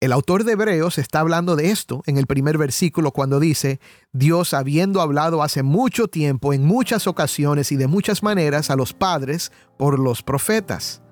El 0.06 0.12
autor 0.12 0.44
de 0.44 0.52
Hebreos 0.52 0.98
está 0.98 1.18
hablando 1.18 1.56
de 1.56 1.72
esto 1.72 2.04
en 2.06 2.16
el 2.16 2.28
primer 2.28 2.58
versículo 2.58 3.10
cuando 3.10 3.40
dice, 3.40 3.80
Dios 4.12 4.54
habiendo 4.54 5.00
hablado 5.00 5.42
hace 5.42 5.64
mucho 5.64 6.06
tiempo, 6.06 6.52
en 6.52 6.64
muchas 6.64 7.08
ocasiones 7.08 7.72
y 7.72 7.76
de 7.76 7.88
muchas 7.88 8.22
maneras 8.22 8.70
a 8.70 8.76
los 8.76 8.92
padres 8.92 9.50
por 9.76 9.98
los 9.98 10.22
profetas. 10.22 11.02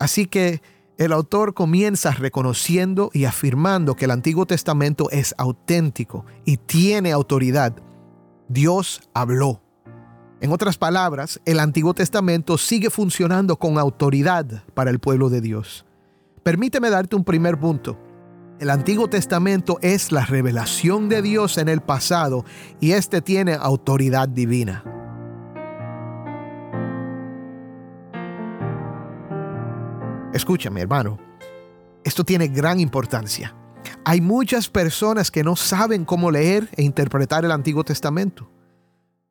Así 0.00 0.26
que 0.26 0.60
el 0.98 1.12
autor 1.12 1.54
comienza 1.54 2.10
reconociendo 2.10 3.10
y 3.12 3.26
afirmando 3.26 3.94
que 3.94 4.06
el 4.06 4.10
Antiguo 4.10 4.44
Testamento 4.44 5.08
es 5.12 5.32
auténtico 5.38 6.24
y 6.44 6.56
tiene 6.56 7.12
autoridad. 7.12 7.76
Dios 8.48 9.02
habló. 9.14 9.62
En 10.40 10.50
otras 10.50 10.78
palabras, 10.78 11.40
el 11.44 11.60
Antiguo 11.60 11.94
Testamento 11.94 12.58
sigue 12.58 12.90
funcionando 12.90 13.54
con 13.54 13.78
autoridad 13.78 14.64
para 14.74 14.90
el 14.90 14.98
pueblo 14.98 15.28
de 15.28 15.40
Dios. 15.40 15.86
Permíteme 16.42 16.88
darte 16.88 17.16
un 17.16 17.24
primer 17.24 17.58
punto. 17.58 17.98
El 18.58 18.70
Antiguo 18.70 19.08
Testamento 19.08 19.78
es 19.82 20.12
la 20.12 20.24
revelación 20.24 21.08
de 21.08 21.22
Dios 21.22 21.58
en 21.58 21.68
el 21.68 21.80
pasado 21.80 22.44
y 22.80 22.92
éste 22.92 23.22
tiene 23.22 23.54
autoridad 23.54 24.28
divina. 24.28 24.84
Escúchame, 30.32 30.80
hermano. 30.80 31.18
Esto 32.04 32.24
tiene 32.24 32.48
gran 32.48 32.80
importancia. 32.80 33.54
Hay 34.04 34.20
muchas 34.20 34.68
personas 34.68 35.30
que 35.30 35.44
no 35.44 35.56
saben 35.56 36.04
cómo 36.04 36.30
leer 36.30 36.68
e 36.76 36.82
interpretar 36.82 37.44
el 37.44 37.52
Antiguo 37.52 37.84
Testamento. 37.84 38.50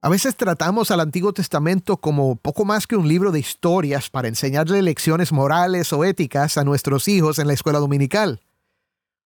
A 0.02 0.08
veces 0.08 0.38
tratamos 0.38 0.92
al 0.92 1.02
Antiguo 1.02 1.34
Testamento 1.34 1.98
como 1.98 2.38
poco 2.38 2.64
más 2.64 2.88
que 2.88 2.96
un 2.96 3.10
libro 3.10 3.34
de 3.34 3.40
historias 3.42 4.10
para 4.10 4.30
enseñarle 4.30 4.82
lecciones 4.82 5.34
morales 5.34 5.92
o 5.92 6.06
éticas 6.06 6.58
a 6.58 6.64
nuestros 6.64 7.10
hijos 7.10 7.38
en 7.38 7.48
la 7.48 7.54
escuela 7.54 7.80
dominical. 7.80 8.40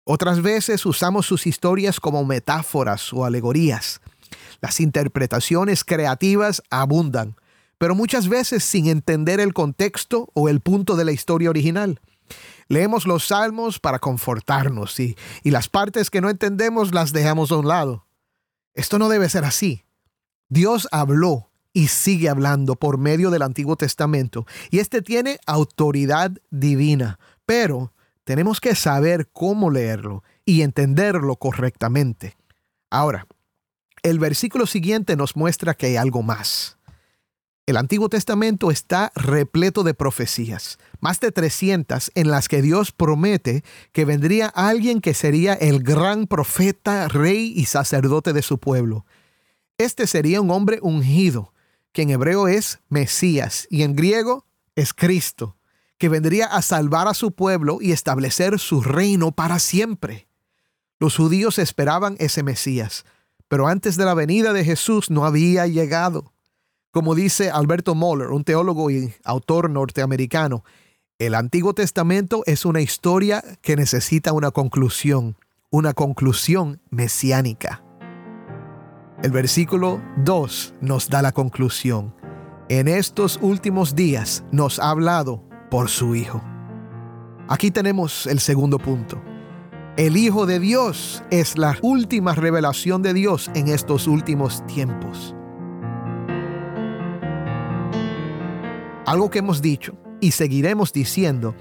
Otras 0.05 0.43
veces 0.43 0.85
usamos 0.85 1.25
sus 1.25 1.47
historias 1.47 2.01
como 2.01 2.23
metáforas 2.27 3.15
o 3.15 3.25
alegorías. 3.25 4.03
Las 4.61 4.81
interpretaciones 4.81 5.85
creativas 5.85 6.63
abundan, 6.69 7.37
pero 7.79 7.95
muchas 7.95 8.29
veces 8.29 8.63
sin 8.63 8.89
entender 8.89 9.41
el 9.41 9.55
contexto 9.55 10.29
o 10.35 10.51
el 10.51 10.61
punto 10.61 10.97
de 10.97 11.07
la 11.07 11.13
historia 11.13 11.49
original. 11.49 12.03
Leemos 12.69 13.07
los 13.07 13.29
salmos 13.29 13.81
para 13.81 14.01
confortarnos 14.01 15.01
y, 15.01 15.17
y 15.43 15.51
las 15.51 15.71
partes 15.71 16.11
que 16.11 16.21
no 16.21 16.29
entendemos 16.29 16.93
las 16.93 17.15
dejamos 17.15 17.53
a 17.53 17.57
un 17.57 17.69
lado. 17.69 18.05
Esto 18.75 18.99
no 18.99 19.09
debe 19.09 19.31
ser 19.31 19.47
así. 19.47 19.88
Dios 20.49 20.89
habló 20.93 21.51
y 21.73 21.89
sigue 21.89 22.29
hablando 22.29 22.77
por 22.77 22.99
medio 22.99 23.31
del 23.31 23.43
Antiguo 23.43 23.77
Testamento 23.77 24.47
y 24.71 24.79
este 24.79 25.03
tiene 25.03 25.39
autoridad 25.47 26.33
divina, 26.51 27.19
pero 27.45 27.93
tenemos 28.25 28.61
que 28.61 28.75
saber 28.75 29.29
cómo 29.33 29.71
leerlo 29.71 30.23
y 30.45 30.63
entenderlo 30.63 31.37
correctamente. 31.37 32.37
Ahora, 32.91 33.27
el 34.03 34.19
versículo 34.19 34.67
siguiente 34.67 35.17
nos 35.17 35.37
muestra 35.37 35.75
que 35.75 35.87
hay 35.87 35.97
algo 35.97 36.23
más. 36.23 36.79
El 37.67 37.77
Antiguo 37.77 38.09
Testamento 38.09 38.71
está 38.71 39.13
repleto 39.15 39.83
de 39.83 39.93
profecías, 39.93 40.79
más 41.01 41.21
de 41.21 41.33
300 41.33 42.13
en 42.15 42.31
las 42.31 42.49
que 42.49 42.63
Dios 42.63 42.93
promete 42.93 43.63
que 43.93 44.07
vendría 44.07 44.47
alguien 44.47 45.03
que 45.03 45.13
sería 45.13 45.53
el 45.53 45.83
gran 45.83 46.27
profeta, 46.27 47.09
rey 47.09 47.53
y 47.55 47.67
sacerdote 47.67 48.33
de 48.33 48.41
su 48.41 48.57
pueblo. 48.57 49.05
Este 49.79 50.09
sería 50.09 50.41
un 50.41 50.51
hombre 50.51 50.81
ungido, 50.83 51.55
que 51.93 52.03
en 52.03 52.11
hebreo 52.11 52.49
es 52.49 52.81
Mesías 52.89 53.69
y 53.71 53.85
en 53.85 53.95
griego 53.95 54.45
es 54.75 54.93
Cristo, 54.93 55.57
que 55.99 56.09
vendría 56.09 56.47
a 56.47 56.63
salvar 56.63 57.07
a 57.07 57.15
su 57.15 57.31
pueblo 57.31 57.79
y 57.81 57.93
establecer 57.93 58.59
su 58.59 58.83
reino 58.83 59.31
para 59.31 59.61
siempre. 59.61 60.27
Los 60.99 61.17
judíos 61.17 61.61
esperaban 61.61 62.17
ese 62.19 62.43
Mesías, 62.43 63.05
pero 63.47 63.69
antes 63.69 63.97
de 63.97 64.05
la 64.05 64.15
venida 64.15 64.53
de 64.53 64.65
Jesús 64.65 65.11
no 65.11 65.25
había 65.25 65.69
llegado. 65.69 66.33
Como 66.91 67.15
dice 67.15 67.51
Alberto 67.51 67.95
Moller, 67.95 68.31
un 68.31 68.43
teólogo 68.43 68.91
y 68.91 69.15
autor 69.23 69.71
norteamericano, 69.71 70.65
el 71.21 71.37
Antiguo 71.37 71.73
Testamento 71.73 72.43
es 72.47 72.65
una 72.65 72.81
historia 72.81 73.45
que 73.63 73.77
necesita 73.77 74.33
una 74.33 74.51
conclusión, 74.51 75.37
una 75.71 75.95
conclusión 75.95 76.81
mesiánica. 76.91 77.88
El 79.21 79.33
versículo 79.33 80.01
2 80.19 80.75
nos 80.81 81.09
da 81.09 81.23
la 81.23 81.33
conclusión. 81.33 82.15
En 82.69 82.87
estos 82.87 83.41
últimos 83.43 83.97
días 83.97 84.45
nos 84.53 84.79
ha 84.79 84.91
hablado 84.91 85.43
por 85.73 85.89
su 85.89 86.15
Hijo. 86.15 86.41
Aquí 87.49 87.73
tenemos 87.73 88.29
el 88.29 88.39
segundo 88.39 88.79
punto. 88.79 89.21
El 89.97 90.17
Hijo 90.17 90.47
de 90.47 90.61
Dios 90.61 91.25
es 91.33 91.59
la 91.59 91.77
última 91.83 92.37
revelación 92.37 93.03
de 93.03 93.13
Dios 93.13 93.51
en 93.55 93.67
estos 93.67 94.07
últimos 94.07 94.65
tiempos. 94.67 95.35
Algo 99.05 99.31
que 99.31 99.41
hemos 99.41 99.61
dicho 99.61 99.99
y 100.21 100.31
seguiremos 100.31 100.93
diciendo 100.93 101.57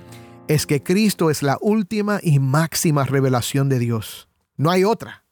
es 0.48 0.68
que 0.68 0.84
Cristo 0.84 1.32
es 1.32 1.42
la 1.42 1.58
última 1.60 2.20
y 2.22 2.38
máxima 2.38 3.04
revelación 3.04 3.68
de 3.68 3.80
Dios. 3.80 4.30
No 4.58 4.70
hay 4.70 4.84
otra. 4.84 5.27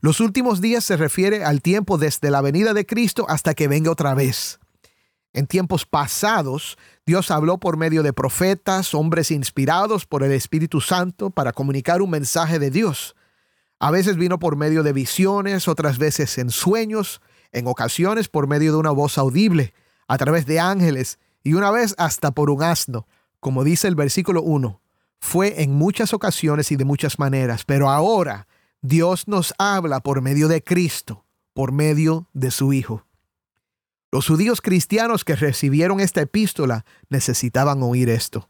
Los 0.00 0.20
últimos 0.20 0.60
días 0.60 0.84
se 0.84 0.96
refiere 0.96 1.44
al 1.44 1.60
tiempo 1.60 1.98
desde 1.98 2.30
la 2.30 2.40
venida 2.40 2.72
de 2.72 2.86
Cristo 2.86 3.26
hasta 3.28 3.54
que 3.54 3.66
venga 3.66 3.90
otra 3.90 4.14
vez. 4.14 4.60
En 5.32 5.46
tiempos 5.46 5.86
pasados, 5.86 6.78
Dios 7.04 7.30
habló 7.30 7.58
por 7.58 7.76
medio 7.76 8.02
de 8.02 8.12
profetas, 8.12 8.94
hombres 8.94 9.30
inspirados 9.30 10.06
por 10.06 10.22
el 10.22 10.32
Espíritu 10.32 10.80
Santo 10.80 11.30
para 11.30 11.52
comunicar 11.52 12.00
un 12.00 12.10
mensaje 12.10 12.58
de 12.58 12.70
Dios. 12.70 13.16
A 13.80 13.90
veces 13.90 14.16
vino 14.16 14.38
por 14.38 14.56
medio 14.56 14.82
de 14.82 14.92
visiones, 14.92 15.68
otras 15.68 15.98
veces 15.98 16.38
en 16.38 16.50
sueños, 16.50 17.20
en 17.52 17.66
ocasiones 17.66 18.28
por 18.28 18.46
medio 18.46 18.72
de 18.72 18.78
una 18.78 18.90
voz 18.90 19.18
audible, 19.18 19.74
a 20.06 20.16
través 20.16 20.46
de 20.46 20.60
ángeles 20.60 21.18
y 21.42 21.54
una 21.54 21.70
vez 21.70 21.94
hasta 21.98 22.30
por 22.30 22.50
un 22.50 22.62
asno. 22.62 23.06
Como 23.40 23.64
dice 23.64 23.88
el 23.88 23.94
versículo 23.94 24.42
1, 24.42 24.80
fue 25.20 25.62
en 25.62 25.74
muchas 25.74 26.12
ocasiones 26.12 26.72
y 26.72 26.76
de 26.76 26.84
muchas 26.84 27.18
maneras, 27.18 27.64
pero 27.64 27.90
ahora 27.90 28.48
Dios 28.80 29.26
nos 29.26 29.54
habla 29.58 30.00
por 30.00 30.22
medio 30.22 30.46
de 30.48 30.62
Cristo, 30.62 31.24
por 31.52 31.72
medio 31.72 32.28
de 32.32 32.50
su 32.50 32.72
Hijo. 32.72 33.04
Los 34.10 34.26
judíos 34.26 34.60
cristianos 34.60 35.24
que 35.24 35.36
recibieron 35.36 36.00
esta 36.00 36.20
epístola 36.20 36.86
necesitaban 37.10 37.82
oír 37.82 38.08
esto. 38.08 38.48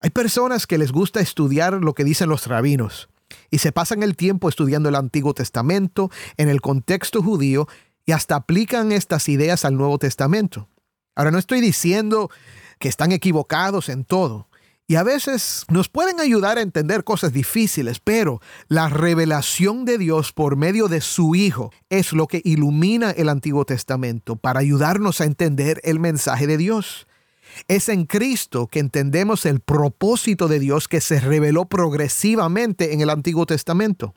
Hay 0.00 0.10
personas 0.10 0.66
que 0.66 0.78
les 0.78 0.92
gusta 0.92 1.20
estudiar 1.20 1.74
lo 1.74 1.94
que 1.94 2.04
dicen 2.04 2.28
los 2.28 2.46
rabinos 2.46 3.08
y 3.50 3.58
se 3.58 3.72
pasan 3.72 4.02
el 4.02 4.16
tiempo 4.16 4.48
estudiando 4.48 4.88
el 4.88 4.96
Antiguo 4.96 5.32
Testamento 5.32 6.10
en 6.36 6.48
el 6.48 6.60
contexto 6.60 7.22
judío 7.22 7.68
y 8.04 8.12
hasta 8.12 8.34
aplican 8.34 8.92
estas 8.92 9.28
ideas 9.28 9.64
al 9.64 9.76
Nuevo 9.76 9.98
Testamento. 9.98 10.68
Ahora 11.14 11.30
no 11.30 11.38
estoy 11.38 11.60
diciendo 11.60 12.30
que 12.78 12.88
están 12.88 13.12
equivocados 13.12 13.88
en 13.88 14.04
todo, 14.04 14.48
y 14.90 14.96
a 14.96 15.04
veces 15.04 15.66
nos 15.68 15.88
pueden 15.88 16.18
ayudar 16.18 16.58
a 16.58 16.62
entender 16.62 17.04
cosas 17.04 17.32
difíciles, 17.32 18.00
pero 18.00 18.40
la 18.66 18.88
revelación 18.88 19.84
de 19.84 19.98
Dios 19.98 20.32
por 20.32 20.56
medio 20.56 20.88
de 20.88 21.00
su 21.00 21.36
Hijo 21.36 21.70
es 21.90 22.12
lo 22.12 22.26
que 22.26 22.42
ilumina 22.44 23.12
el 23.12 23.28
Antiguo 23.28 23.64
Testamento 23.64 24.34
para 24.34 24.58
ayudarnos 24.58 25.20
a 25.20 25.26
entender 25.26 25.80
el 25.84 26.00
mensaje 26.00 26.48
de 26.48 26.56
Dios. 26.56 27.06
Es 27.68 27.88
en 27.88 28.04
Cristo 28.04 28.66
que 28.66 28.80
entendemos 28.80 29.46
el 29.46 29.60
propósito 29.60 30.48
de 30.48 30.58
Dios 30.58 30.88
que 30.88 31.00
se 31.00 31.20
reveló 31.20 31.66
progresivamente 31.66 32.92
en 32.92 33.00
el 33.00 33.10
Antiguo 33.10 33.46
Testamento. 33.46 34.16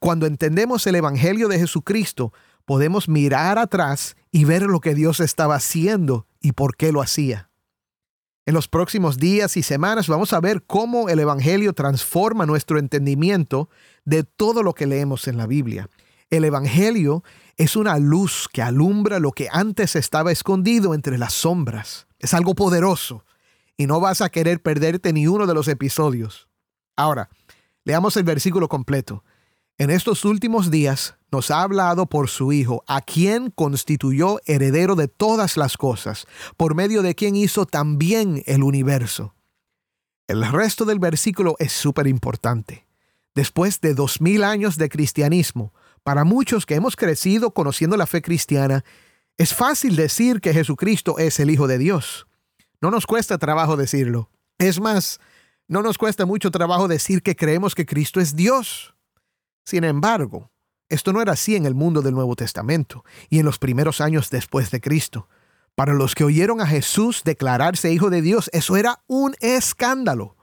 Cuando 0.00 0.26
entendemos 0.26 0.88
el 0.88 0.96
Evangelio 0.96 1.46
de 1.46 1.60
Jesucristo, 1.60 2.32
podemos 2.64 3.08
mirar 3.08 3.60
atrás 3.60 4.16
y 4.32 4.44
ver 4.44 4.62
lo 4.62 4.80
que 4.80 4.96
Dios 4.96 5.20
estaba 5.20 5.54
haciendo 5.54 6.26
y 6.40 6.50
por 6.50 6.76
qué 6.76 6.90
lo 6.90 7.00
hacía. 7.00 7.48
En 8.46 8.52
los 8.52 8.68
próximos 8.68 9.16
días 9.16 9.56
y 9.56 9.62
semanas 9.62 10.06
vamos 10.06 10.34
a 10.34 10.40
ver 10.40 10.62
cómo 10.64 11.08
el 11.08 11.18
Evangelio 11.18 11.72
transforma 11.72 12.44
nuestro 12.44 12.78
entendimiento 12.78 13.70
de 14.04 14.22
todo 14.22 14.62
lo 14.62 14.74
que 14.74 14.86
leemos 14.86 15.28
en 15.28 15.38
la 15.38 15.46
Biblia. 15.46 15.88
El 16.28 16.44
Evangelio 16.44 17.24
es 17.56 17.74
una 17.74 17.98
luz 17.98 18.48
que 18.52 18.60
alumbra 18.60 19.18
lo 19.18 19.32
que 19.32 19.48
antes 19.50 19.96
estaba 19.96 20.30
escondido 20.30 20.92
entre 20.92 21.16
las 21.16 21.32
sombras. 21.32 22.06
Es 22.18 22.34
algo 22.34 22.54
poderoso 22.54 23.24
y 23.78 23.86
no 23.86 23.98
vas 23.98 24.20
a 24.20 24.28
querer 24.28 24.60
perderte 24.60 25.14
ni 25.14 25.26
uno 25.26 25.46
de 25.46 25.54
los 25.54 25.66
episodios. 25.68 26.48
Ahora, 26.96 27.30
leamos 27.84 28.14
el 28.18 28.24
versículo 28.24 28.68
completo. 28.68 29.24
En 29.76 29.90
estos 29.90 30.24
últimos 30.24 30.70
días 30.70 31.16
nos 31.32 31.50
ha 31.50 31.62
hablado 31.62 32.06
por 32.06 32.28
su 32.28 32.52
Hijo, 32.52 32.84
a 32.86 33.00
quien 33.00 33.50
constituyó 33.50 34.38
heredero 34.46 34.94
de 34.94 35.08
todas 35.08 35.56
las 35.56 35.76
cosas, 35.76 36.26
por 36.56 36.76
medio 36.76 37.02
de 37.02 37.16
quien 37.16 37.34
hizo 37.34 37.66
también 37.66 38.44
el 38.46 38.62
universo. 38.62 39.34
El 40.28 40.48
resto 40.48 40.84
del 40.84 41.00
versículo 41.00 41.56
es 41.58 41.72
súper 41.72 42.06
importante. 42.06 42.86
Después 43.34 43.80
de 43.80 43.94
dos 43.94 44.20
mil 44.20 44.44
años 44.44 44.78
de 44.78 44.88
cristianismo, 44.88 45.74
para 46.04 46.22
muchos 46.22 46.66
que 46.66 46.76
hemos 46.76 46.94
crecido 46.94 47.50
conociendo 47.50 47.96
la 47.96 48.06
fe 48.06 48.22
cristiana, 48.22 48.84
es 49.38 49.52
fácil 49.52 49.96
decir 49.96 50.40
que 50.40 50.54
Jesucristo 50.54 51.18
es 51.18 51.40
el 51.40 51.50
Hijo 51.50 51.66
de 51.66 51.78
Dios. 51.78 52.28
No 52.80 52.92
nos 52.92 53.06
cuesta 53.06 53.38
trabajo 53.38 53.76
decirlo. 53.76 54.30
Es 54.56 54.78
más, 54.78 55.18
no 55.66 55.82
nos 55.82 55.98
cuesta 55.98 56.26
mucho 56.26 56.52
trabajo 56.52 56.86
decir 56.86 57.24
que 57.24 57.34
creemos 57.34 57.74
que 57.74 57.86
Cristo 57.86 58.20
es 58.20 58.36
Dios. 58.36 58.94
Sin 59.64 59.84
embargo, 59.84 60.50
esto 60.88 61.12
no 61.12 61.22
era 61.22 61.32
así 61.32 61.56
en 61.56 61.66
el 61.66 61.74
mundo 61.74 62.02
del 62.02 62.14
Nuevo 62.14 62.36
Testamento 62.36 63.04
y 63.30 63.38
en 63.38 63.46
los 63.46 63.58
primeros 63.58 64.00
años 64.00 64.30
después 64.30 64.70
de 64.70 64.80
Cristo. 64.80 65.28
Para 65.74 65.94
los 65.94 66.14
que 66.14 66.24
oyeron 66.24 66.60
a 66.60 66.66
Jesús 66.66 67.22
declararse 67.24 67.92
hijo 67.92 68.10
de 68.10 68.22
Dios, 68.22 68.50
eso 68.52 68.76
era 68.76 69.02
un 69.06 69.34
escándalo. 69.40 70.36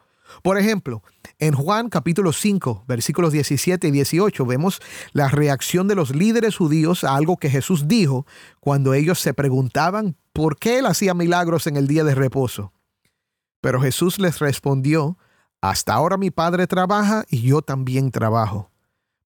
Por 0.44 0.58
ejemplo, 0.58 1.04
en 1.40 1.54
Juan 1.54 1.90
capítulo 1.90 2.34
5, 2.34 2.86
versículos 2.88 3.32
17 3.32 3.88
y 3.88 3.92
18 3.92 4.46
vemos 4.46 4.82
la 5.14 5.28
reacción 5.28 5.88
de 5.88 5.96
los 5.96 6.16
líderes 6.16 6.58
judíos 6.58 7.04
a 7.04 7.16
algo 7.16 7.38
que 7.38 7.50
Jesús 7.50 7.88
dijo 7.88 8.26
cuando 8.60 8.94
ellos 8.94 9.20
se 9.20 9.34
preguntaban 9.34 10.18
por 10.34 10.58
qué 10.58 10.80
él 10.80 10.86
hacía 10.86 11.14
milagros 11.14 11.68
en 11.68 11.78
el 11.78 11.88
día 11.88 12.04
de 12.04 12.16
reposo. 12.16 12.74
Pero 13.62 13.82
Jesús 13.82 14.20
les 14.20 14.40
respondió, 14.40 15.18
hasta 15.62 15.94
ahora 15.94 16.18
mi 16.18 16.32
Padre 16.32 16.66
trabaja 16.66 17.26
y 17.30 17.42
yo 17.42 17.62
también 17.62 18.10
trabajo. 18.10 18.71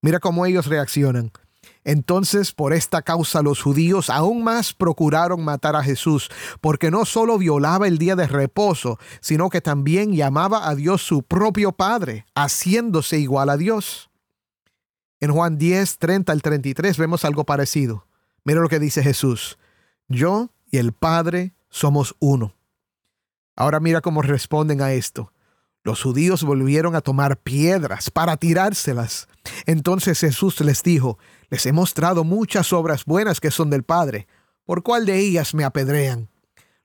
Mira 0.06 0.20
cómo 0.20 0.46
ellos 0.46 0.68
reaccionan. 0.68 1.32
Entonces, 1.84 2.52
por 2.52 2.74
esta 2.74 3.02
causa, 3.02 3.42
los 3.42 3.64
judíos 3.64 4.12
aún 4.12 4.44
más 4.44 4.72
procuraron 4.72 5.44
matar 5.44 5.76
a 5.76 5.82
Jesús, 5.82 6.30
porque 6.62 6.92
no 6.92 7.06
solo 7.06 7.40
violaba 7.40 7.88
el 7.88 7.98
día 7.98 8.16
de 8.16 8.28
reposo, 8.28 9.00
sino 9.20 9.50
que 9.50 9.62
también 9.62 10.14
llamaba 10.14 10.70
a 10.70 10.76
Dios 10.76 11.02
su 11.02 11.24
propio 11.24 11.72
Padre, 11.72 12.28
haciéndose 12.36 13.18
igual 13.18 13.50
a 13.50 13.58
Dios. 13.58 14.12
En 15.20 15.32
Juan 15.32 15.58
10, 15.58 15.98
30 15.98 16.32
al 16.32 16.44
33 16.44 17.00
vemos 17.00 17.26
algo 17.26 17.44
parecido. 17.44 18.06
Mira 18.44 18.62
lo 18.62 18.70
que 18.70 18.78
dice 18.78 19.02
Jesús. 19.02 19.58
Yo 20.08 20.52
y 20.70 20.78
el 20.78 20.94
Padre 20.94 21.56
somos 21.70 22.16
uno. 22.20 22.54
Ahora 23.56 23.80
mira 23.80 24.02
cómo 24.02 24.22
responden 24.22 24.82
a 24.82 24.94
esto. 24.94 25.32
Los 25.84 26.04
judíos 26.04 26.44
volvieron 26.44 26.96
a 26.96 27.02
tomar 27.02 27.38
piedras 27.38 28.12
para 28.12 28.38
tirárselas. 28.38 29.28
Entonces 29.66 30.20
Jesús 30.20 30.60
les 30.62 30.84
dijo, 30.84 31.18
les 31.50 31.66
he 31.66 31.72
mostrado 31.72 32.24
muchas 32.24 32.74
obras 32.74 33.06
buenas 33.06 33.40
que 33.40 33.52
son 33.52 33.70
del 33.70 33.84
Padre. 33.84 34.28
¿Por 34.66 34.84
cuál 34.84 35.06
de 35.06 35.20
ellas 35.20 35.54
me 35.54 35.64
apedrean? 35.64 36.30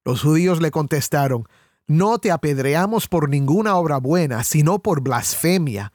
Los 0.05 0.23
judíos 0.23 0.61
le 0.61 0.71
contestaron, 0.71 1.49
no 1.87 2.19
te 2.19 2.31
apedreamos 2.31 3.09
por 3.09 3.29
ninguna 3.29 3.77
obra 3.77 3.99
buena, 3.99 4.45
sino 4.45 4.81
por 4.81 5.01
blasfemia, 5.01 5.93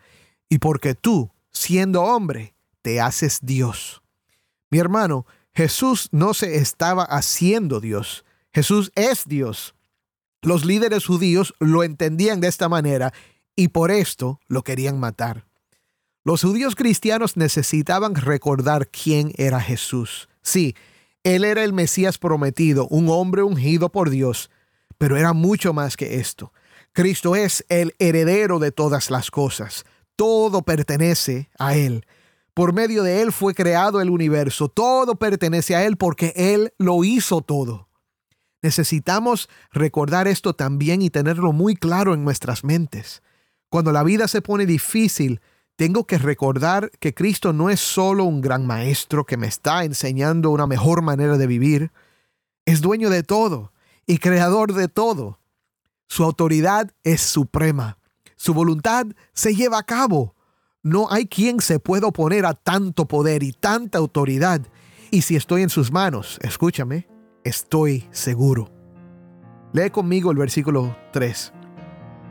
y 0.49 0.59
porque 0.59 0.93
tú, 0.93 1.31
siendo 1.51 2.03
hombre, 2.03 2.55
te 2.81 3.01
haces 3.01 3.39
Dios. 3.41 4.03
Mi 4.69 4.79
hermano, 4.79 5.25
Jesús 5.53 6.09
no 6.11 6.33
se 6.33 6.57
estaba 6.57 7.03
haciendo 7.03 7.79
Dios. 7.79 8.25
Jesús 8.53 8.91
es 8.95 9.23
Dios. 9.25 9.73
Los 10.41 10.65
líderes 10.65 11.05
judíos 11.05 11.53
lo 11.59 11.83
entendían 11.83 12.41
de 12.41 12.49
esta 12.49 12.69
manera 12.69 13.13
y 13.55 13.69
por 13.69 13.89
esto 13.89 14.39
lo 14.47 14.63
querían 14.63 14.99
matar. 14.99 15.44
Los 16.25 16.41
judíos 16.41 16.73
cristianos 16.73 17.37
necesitaban 17.37 18.15
recordar 18.15 18.87
quién 18.87 19.31
era 19.37 19.61
Jesús. 19.61 20.27
Sí, 20.41 20.75
Él 21.23 21.43
era 21.43 21.63
el 21.63 21.71
Mesías 21.71 22.17
prometido, 22.17 22.87
un 22.87 23.09
hombre 23.09 23.43
ungido 23.43 23.91
por 23.91 24.09
Dios, 24.09 24.49
pero 24.97 25.17
era 25.17 25.33
mucho 25.33 25.71
más 25.71 25.95
que 25.95 26.15
esto. 26.15 26.51
Cristo 26.93 27.35
es 27.35 27.63
el 27.69 27.93
heredero 27.99 28.57
de 28.57 28.71
todas 28.71 29.11
las 29.11 29.29
cosas. 29.29 29.85
Todo 30.15 30.63
pertenece 30.63 31.51
a 31.59 31.75
Él. 31.75 32.07
Por 32.55 32.73
medio 32.73 33.03
de 33.03 33.21
Él 33.21 33.31
fue 33.31 33.53
creado 33.53 34.01
el 34.01 34.09
universo. 34.09 34.67
Todo 34.67 35.17
pertenece 35.17 35.75
a 35.75 35.85
Él 35.85 35.95
porque 35.95 36.33
Él 36.35 36.73
lo 36.79 37.03
hizo 37.03 37.41
todo. 37.41 37.87
Necesitamos 38.63 39.47
recordar 39.71 40.27
esto 40.27 40.55
también 40.55 41.03
y 41.03 41.11
tenerlo 41.11 41.51
muy 41.51 41.75
claro 41.75 42.15
en 42.15 42.23
nuestras 42.23 42.63
mentes. 42.63 43.21
Cuando 43.69 43.91
la 43.91 44.01
vida 44.01 44.27
se 44.27 44.41
pone 44.41 44.65
difícil, 44.65 45.39
tengo 45.75 46.05
que 46.05 46.17
recordar 46.17 46.91
que 46.99 47.13
Cristo 47.13 47.53
no 47.53 47.69
es 47.69 47.79
solo 47.79 48.23
un 48.23 48.41
gran 48.41 48.65
maestro 48.65 49.25
que 49.25 49.37
me 49.37 49.47
está 49.47 49.83
enseñando 49.83 50.51
una 50.51 50.67
mejor 50.67 51.01
manera 51.01 51.37
de 51.37 51.47
vivir, 51.47 51.91
es 52.65 52.81
dueño 52.81 53.09
de 53.09 53.23
todo 53.23 53.73
y 54.07 54.17
creador 54.19 54.73
de 54.73 54.87
todo. 54.87 55.39
Su 56.07 56.23
autoridad 56.23 56.91
es 57.03 57.21
suprema. 57.21 57.97
Su 58.35 58.53
voluntad 58.53 59.07
se 59.33 59.55
lleva 59.55 59.79
a 59.79 59.83
cabo. 59.83 60.35
No 60.81 61.07
hay 61.11 61.27
quien 61.27 61.61
se 61.61 61.79
pueda 61.79 62.07
oponer 62.07 62.45
a 62.45 62.53
tanto 62.53 63.07
poder 63.07 63.43
y 63.43 63.51
tanta 63.51 63.97
autoridad. 63.97 64.61
Y 65.11 65.23
si 65.23 65.35
estoy 65.35 65.63
en 65.63 65.69
sus 65.69 65.91
manos, 65.91 66.39
escúchame, 66.41 67.07
estoy 67.43 68.07
seguro. 68.11 68.71
Lee 69.73 69.89
conmigo 69.89 70.31
el 70.31 70.37
versículo 70.37 70.95
3. 71.11 71.54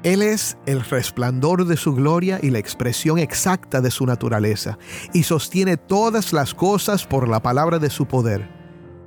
Él 0.04 0.20
es 0.20 0.58
el 0.66 0.84
resplandor 0.84 1.64
de 1.64 1.78
su 1.78 1.94
gloria 1.94 2.38
y 2.42 2.50
la 2.50 2.58
expresión 2.58 3.18
exacta 3.18 3.80
de 3.80 3.90
su 3.90 4.04
naturaleza, 4.04 4.78
y 5.14 5.22
sostiene 5.22 5.78
todas 5.78 6.34
las 6.34 6.52
cosas 6.52 7.06
por 7.06 7.26
la 7.26 7.42
palabra 7.42 7.78
de 7.78 7.88
su 7.88 8.06
poder. 8.06 8.46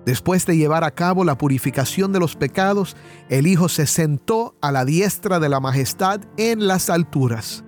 Después 0.07 0.47
de 0.47 0.57
llevar 0.57 0.83
a 0.83 0.91
cabo 0.91 1.23
la 1.23 1.37
purificación 1.37 2.13
de 2.13 2.19
los 2.19 2.35
pecados, 2.35 2.97
el 3.29 3.45
Hijo 3.45 3.69
se 3.69 3.85
sentó 3.85 4.55
a 4.59 4.71
la 4.71 4.85
diestra 4.85 5.39
de 5.39 5.49
la 5.49 5.59
majestad 5.59 6.21
en 6.35 6.65
las 6.65 6.89
alturas. 6.89 7.63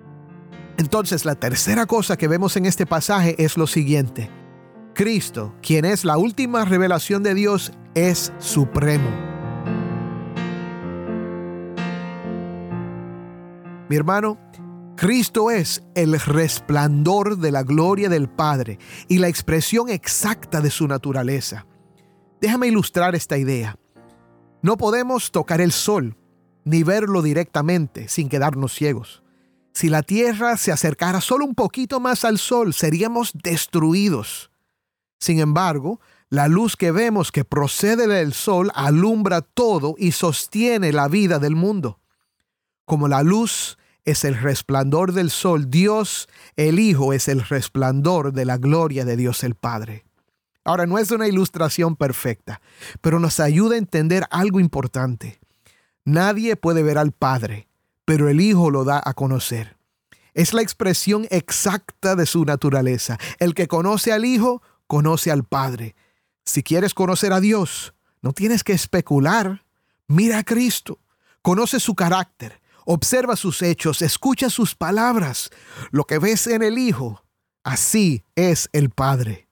Entonces 0.77 1.23
la 1.23 1.35
tercera 1.35 1.85
cosa 1.85 2.17
que 2.17 2.27
vemos 2.27 2.57
en 2.57 2.65
este 2.65 2.87
pasaje 2.87 3.35
es 3.37 3.57
lo 3.57 3.67
siguiente. 3.67 4.31
Cristo, 4.95 5.53
quien 5.61 5.85
es 5.85 6.03
la 6.03 6.17
última 6.17 6.65
revelación 6.65 7.21
de 7.21 7.35
Dios, 7.35 7.73
es 7.93 8.33
supremo. 8.39 9.28
Mi 13.89 13.95
hermano, 13.95 14.37
Cristo 14.95 15.49
es 15.49 15.81
el 15.95 16.19
resplandor 16.19 17.37
de 17.39 17.51
la 17.51 17.63
gloria 17.63 18.07
del 18.07 18.29
Padre 18.29 18.77
y 19.07 19.17
la 19.17 19.29
expresión 19.29 19.89
exacta 19.89 20.61
de 20.61 20.69
su 20.69 20.87
naturaleza. 20.87 21.65
Déjame 22.39 22.67
ilustrar 22.67 23.15
esta 23.15 23.39
idea. 23.39 23.79
No 24.61 24.77
podemos 24.77 25.31
tocar 25.31 25.59
el 25.59 25.71
sol 25.71 26.15
ni 26.65 26.83
verlo 26.83 27.23
directamente 27.23 28.09
sin 28.09 28.29
quedarnos 28.29 28.75
ciegos. 28.75 29.23
Si 29.73 29.89
la 29.89 30.03
Tierra 30.03 30.55
se 30.57 30.71
acercara 30.71 31.19
solo 31.19 31.45
un 31.45 31.55
poquito 31.55 31.99
más 31.99 32.25
al 32.25 32.37
sol, 32.37 32.75
seríamos 32.75 33.31
destruidos. 33.33 34.51
Sin 35.17 35.39
embargo, 35.39 35.99
la 36.29 36.47
luz 36.47 36.75
que 36.75 36.91
vemos 36.91 37.31
que 37.31 37.43
procede 37.43 38.05
del 38.05 38.33
sol 38.33 38.71
alumbra 38.75 39.41
todo 39.41 39.95
y 39.97 40.11
sostiene 40.11 40.93
la 40.93 41.07
vida 41.07 41.39
del 41.39 41.55
mundo. 41.55 41.99
Como 42.89 43.07
la 43.07 43.21
luz 43.21 43.77
es 44.03 44.23
el 44.25 44.33
resplandor 44.33 45.13
del 45.13 45.29
sol, 45.29 45.69
Dios 45.69 46.27
el 46.55 46.79
Hijo 46.79 47.13
es 47.13 47.27
el 47.27 47.43
resplandor 47.43 48.33
de 48.33 48.45
la 48.45 48.57
gloria 48.57 49.05
de 49.05 49.15
Dios 49.15 49.43
el 49.43 49.53
Padre. 49.53 50.05
Ahora, 50.63 50.87
no 50.87 50.97
es 50.97 51.11
una 51.11 51.27
ilustración 51.27 51.95
perfecta, 51.95 52.61
pero 53.01 53.19
nos 53.19 53.39
ayuda 53.39 53.75
a 53.75 53.77
entender 53.77 54.23
algo 54.31 54.59
importante. 54.59 55.39
Nadie 56.03 56.55
puede 56.55 56.81
ver 56.81 56.97
al 56.97 57.11
Padre, 57.11 57.67
pero 58.05 58.27
el 58.27 58.41
Hijo 58.41 58.71
lo 58.71 58.85
da 58.85 58.99
a 59.05 59.13
conocer. 59.13 59.77
Es 60.33 60.55
la 60.55 60.63
expresión 60.63 61.27
exacta 61.29 62.15
de 62.15 62.25
su 62.25 62.43
naturaleza. 62.43 63.19
El 63.37 63.53
que 63.53 63.67
conoce 63.67 64.13
al 64.13 64.25
Hijo, 64.25 64.63
conoce 64.87 65.29
al 65.29 65.43
Padre. 65.43 65.95
Si 66.43 66.63
quieres 66.63 66.95
conocer 66.95 67.33
a 67.33 67.39
Dios, 67.39 67.93
no 68.23 68.33
tienes 68.33 68.63
que 68.63 68.73
especular. 68.73 69.63
Mira 70.07 70.39
a 70.39 70.43
Cristo, 70.43 70.97
conoce 71.43 71.79
su 71.79 71.93
carácter, 71.93 72.59
observa 72.85 73.35
sus 73.35 73.61
hechos, 73.61 74.01
escucha 74.01 74.49
sus 74.49 74.75
palabras. 74.75 75.49
Lo 75.91 76.05
que 76.05 76.19
ves 76.19 76.47
en 76.47 76.63
el 76.63 76.77
Hijo, 76.77 77.23
así 77.63 78.23
es 78.35 78.69
el 78.73 78.89
Padre. 78.89 79.49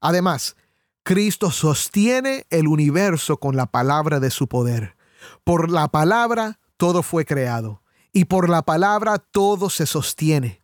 Además, 0.00 0.56
Cristo 1.02 1.50
sostiene 1.50 2.46
el 2.50 2.68
universo 2.68 3.38
con 3.38 3.56
la 3.56 3.66
palabra 3.66 4.20
de 4.20 4.30
su 4.30 4.48
poder. 4.48 4.96
Por 5.44 5.70
la 5.70 5.88
palabra 5.88 6.58
todo 6.76 7.02
fue 7.02 7.24
creado 7.24 7.82
y 8.12 8.24
por 8.24 8.48
la 8.48 8.62
palabra 8.62 9.18
todo 9.18 9.70
se 9.70 9.86
sostiene. 9.86 10.62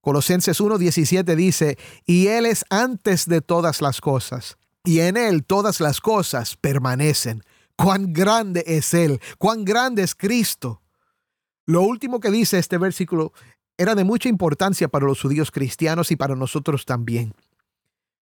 Colosenses 0.00 0.60
1.17 0.60 1.34
dice, 1.36 1.78
y 2.04 2.28
Él 2.28 2.46
es 2.46 2.64
antes 2.70 3.26
de 3.26 3.40
todas 3.40 3.80
las 3.80 4.00
cosas, 4.00 4.58
y 4.84 5.00
en 5.00 5.16
Él 5.16 5.44
todas 5.44 5.80
las 5.80 6.00
cosas 6.00 6.56
permanecen. 6.56 7.42
Cuán 7.76 8.12
grande 8.12 8.64
es 8.66 8.94
Él, 8.94 9.20
cuán 9.38 9.64
grande 9.64 10.02
es 10.02 10.14
Cristo. 10.14 10.82
Lo 11.68 11.82
último 11.82 12.18
que 12.18 12.30
dice 12.30 12.58
este 12.58 12.78
versículo 12.78 13.34
era 13.76 13.94
de 13.94 14.02
mucha 14.02 14.30
importancia 14.30 14.88
para 14.88 15.04
los 15.04 15.20
judíos 15.20 15.50
cristianos 15.50 16.10
y 16.10 16.16
para 16.16 16.34
nosotros 16.34 16.86
también. 16.86 17.34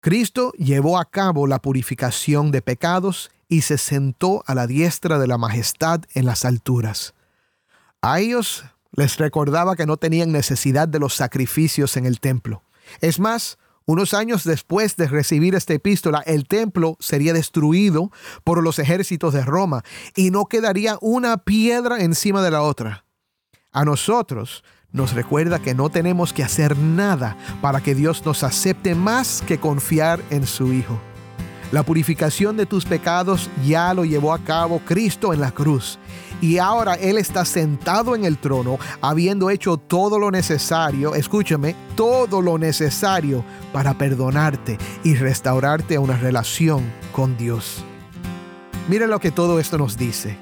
Cristo 0.02 0.52
llevó 0.58 0.99
a 0.99 1.06
cabo 1.06 1.47
la 1.47 1.62
purificación 1.62 2.52
de 2.52 2.62
pecados 2.62 3.32
y 3.47 3.62
se 3.62 3.78
sentó 3.78 4.43
a 4.45 4.56
la 4.56 4.67
diestra 4.67 5.19
de 5.19 5.28
la 5.28 5.38
majestad 5.38 6.02
en 6.15 6.25
las 6.25 6.43
alturas. 6.43 7.13
A 8.02 8.19
ellos 8.19 8.65
les 8.91 9.15
recordaba 9.15 9.78
que 9.78 9.86
no 9.86 9.95
tenían 9.95 10.34
necesidad 10.34 10.89
de 10.89 10.99
los 10.99 11.13
sacrificios 11.13 11.95
en 11.95 12.06
el 12.06 12.19
templo. 12.19 12.63
Es 12.99 13.21
más, 13.21 13.58
unos 13.86 14.13
años 14.13 14.43
después 14.43 14.97
de 14.97 15.08
recibir 15.08 15.56
esta 15.56 15.73
epístola, 15.73 16.19
el 16.25 16.45
templo 16.45 16.97
sería 16.99 17.32
destruido 17.32 18.12
por 18.43 18.62
los 18.62 18.80
ejércitos 18.80 19.34
de 19.34 19.45
Roma 19.45 19.86
y 20.17 20.30
no 20.30 20.47
quedaría 20.47 20.97
una 20.99 21.38
piedra 21.38 22.02
encima 22.02 22.41
de 22.41 22.52
la 22.52 22.63
otra. 22.63 23.06
A 23.71 23.86
nosotros 23.86 24.63
nos 24.91 25.13
recuerda 25.13 25.60
que 25.60 25.75
no 25.75 25.89
tenemos 25.89 26.34
que 26.34 26.43
hacer 26.43 26.75
nada 26.75 27.38
para 27.62 27.82
que 27.82 27.93
Dios 27.93 28.25
nos 28.25 28.43
acepte 28.43 28.95
más 28.95 29.43
que 29.45 29.60
confiar 29.60 30.21
en 30.32 30.47
su 30.47 30.73
Hijo. 30.73 30.99
La 31.71 31.84
purificación 31.84 32.58
de 32.58 32.65
tus 32.65 32.86
pecados 32.86 33.47
ya 33.63 33.93
lo 33.93 34.05
llevó 34.05 34.34
a 34.34 34.39
cabo 34.39 34.82
Cristo 34.84 35.34
en 35.36 35.41
la 35.41 35.51
cruz. 35.51 35.99
Y 36.41 36.58
ahora 36.58 36.95
Él 36.95 37.19
está 37.19 37.45
sentado 37.45 38.15
en 38.15 38.25
el 38.25 38.39
trono, 38.39 38.79
habiendo 39.01 39.51
hecho 39.51 39.77
todo 39.77 40.17
lo 40.17 40.32
necesario, 40.32 41.13
escúchame, 41.13 41.75
todo 41.95 42.41
lo 42.41 42.58
necesario 42.58 43.45
para 43.71 43.99
perdonarte 43.99 44.79
y 45.03 45.13
restaurarte 45.13 45.97
a 45.97 45.99
una 45.99 46.17
relación 46.17 46.91
con 47.12 47.38
Dios. 47.38 47.84
Mira 48.88 49.05
lo 49.05 49.19
que 49.19 49.29
todo 49.29 49.60
esto 49.60 49.77
nos 49.77 49.95
dice. 49.95 50.36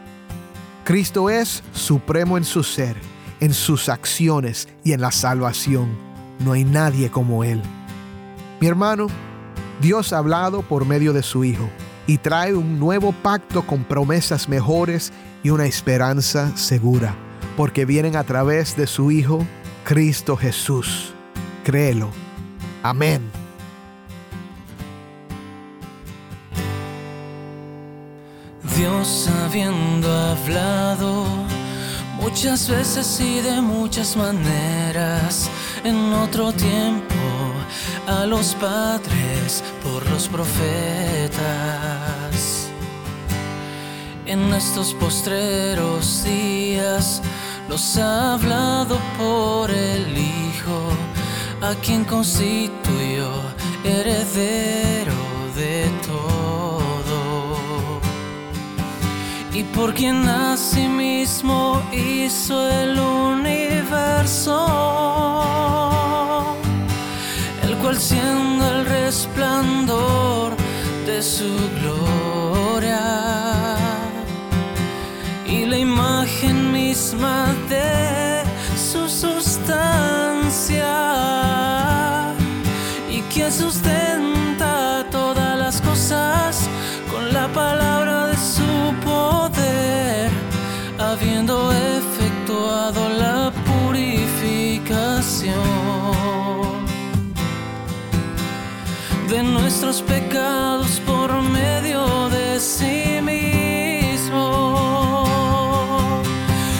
Cristo 0.86 1.30
es 1.30 1.62
supremo 1.74 2.38
en 2.38 2.46
su 2.46 2.64
ser 2.64 2.96
en 3.40 3.54
sus 3.54 3.90
acciones 3.90 4.68
y 4.84 4.94
en 4.94 5.02
la 5.02 5.12
salvación. 5.12 5.90
No 6.40 6.54
hay 6.54 6.64
nadie 6.64 7.10
como 7.10 7.44
Él. 7.44 7.62
Mi 8.60 8.68
hermano, 8.68 9.08
Dios 9.82 10.14
ha 10.14 10.18
hablado 10.18 10.62
por 10.62 10.86
medio 10.86 11.14
de 11.14 11.24
su 11.24 11.44
Hijo 11.44 11.70
y 12.08 12.18
trae 12.18 12.54
un 12.54 12.80
nuevo 12.80 13.12
pacto 13.12 13.66
con 13.68 13.84
promesas 13.84 14.50
mejores 14.50 15.12
y 15.44 15.50
una 15.50 15.66
esperanza 15.66 16.56
segura, 16.56 17.16
porque 17.56 17.86
vienen 17.86 18.16
a 18.16 18.24
través 18.24 18.76
de 18.76 18.88
su 18.88 19.12
Hijo, 19.12 19.46
Cristo 19.84 20.36
Jesús. 20.36 21.14
Créelo. 21.64 22.10
Amén. 22.82 23.22
Dios 28.76 29.28
habiendo 29.44 30.12
hablado 30.12 31.47
Muchas 32.30 32.68
veces 32.68 33.22
y 33.22 33.40
de 33.40 33.62
muchas 33.62 34.18
maneras, 34.18 35.50
en 35.86 36.12
otro 36.12 36.52
tiempo, 36.52 37.16
a 38.06 38.26
los 38.26 38.54
padres 38.56 39.64
por 39.82 40.06
los 40.12 40.28
profetas. 40.28 40.60
En 44.26 44.54
estos 44.54 44.94
postreros 44.96 46.26
días 46.26 47.22
los 47.70 47.98
ha 47.98 48.34
hablado 48.34 49.00
por 49.18 49.72
el 49.72 50.18
Hijo, 50.18 50.82
a 51.62 51.76
quien 51.76 52.04
constituyó 52.04 53.32
heredero 53.86 55.16
de 55.56 55.90
todo 56.06 56.68
y 59.54 59.64
por 59.64 59.94
quien 59.94 60.28
mismo 60.90 61.82
hizo 61.98 62.70
el 62.70 63.00
universo, 63.00 64.58
el 67.64 67.76
cual 67.78 67.98
siendo 67.98 68.70
el 68.72 68.86
resplandor 68.86 70.56
de 71.06 71.22
su 71.22 71.52
gloria 71.82 73.02
y 75.46 75.66
la 75.66 75.78
imagen 75.78 76.72
misma 76.72 77.54
de 77.70 78.44
su 78.76 79.10
sustancia 79.10 80.94
y 83.10 83.22
quien 83.34 83.52
sustenta 83.52 84.07
de 99.30 99.44
nuestros 99.44 100.02
pecados 100.02 101.00
por 101.06 101.32
medio 101.42 102.30
de 102.30 102.60
sí 102.60 103.22
mismo. 103.22 104.46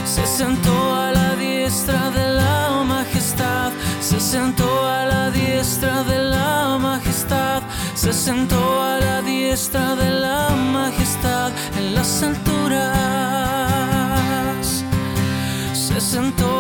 Se 0.06 0.26
sentó 0.26 0.96
a 0.96 1.12
la 1.12 1.36
diestra 1.36 2.10
de 2.12 2.34
la 2.34 2.84
majestad, 2.84 3.72
se 4.00 4.20
sentó 4.20 4.86
a 4.86 5.06
la 5.06 5.32
diestra 5.32 6.04
de 6.04 6.20
la 6.20 6.78
majestad 6.80 7.64
se 8.08 8.14
sentó 8.14 8.82
a 8.82 9.00
la 9.00 9.22
diestra 9.22 9.96
de 9.96 10.12
la 10.12 10.50
majestad 10.50 11.52
en 11.78 11.96
las 11.96 12.24
alturas. 12.24 12.86
Se 15.74 16.00
sentó 16.00 16.57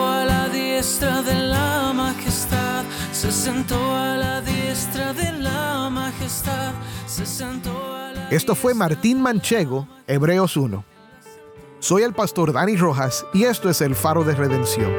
diestra 0.97 1.21
de 1.21 1.43
la 1.43 1.93
majestad, 1.93 2.83
se 3.11 3.31
sentó 3.31 3.95
a 3.95 4.17
la 4.17 4.41
diestra 4.41 5.13
de 5.13 5.31
la 5.31 5.91
majestad, 5.91 6.73
se 7.05 7.23
sentó 7.23 7.69
a 7.93 8.13
la 8.13 8.29
Esto 8.29 8.55
fue 8.55 8.73
Martín 8.73 9.21
Manchego, 9.21 9.87
Hebreos 10.07 10.57
1. 10.57 10.83
Soy 11.77 12.01
el 12.01 12.13
pastor 12.13 12.51
Dani 12.51 12.77
Rojas 12.77 13.27
y 13.31 13.43
esto 13.43 13.69
es 13.69 13.81
el 13.81 13.93
faro 13.93 14.23
de 14.23 14.33
redención. 14.33 14.91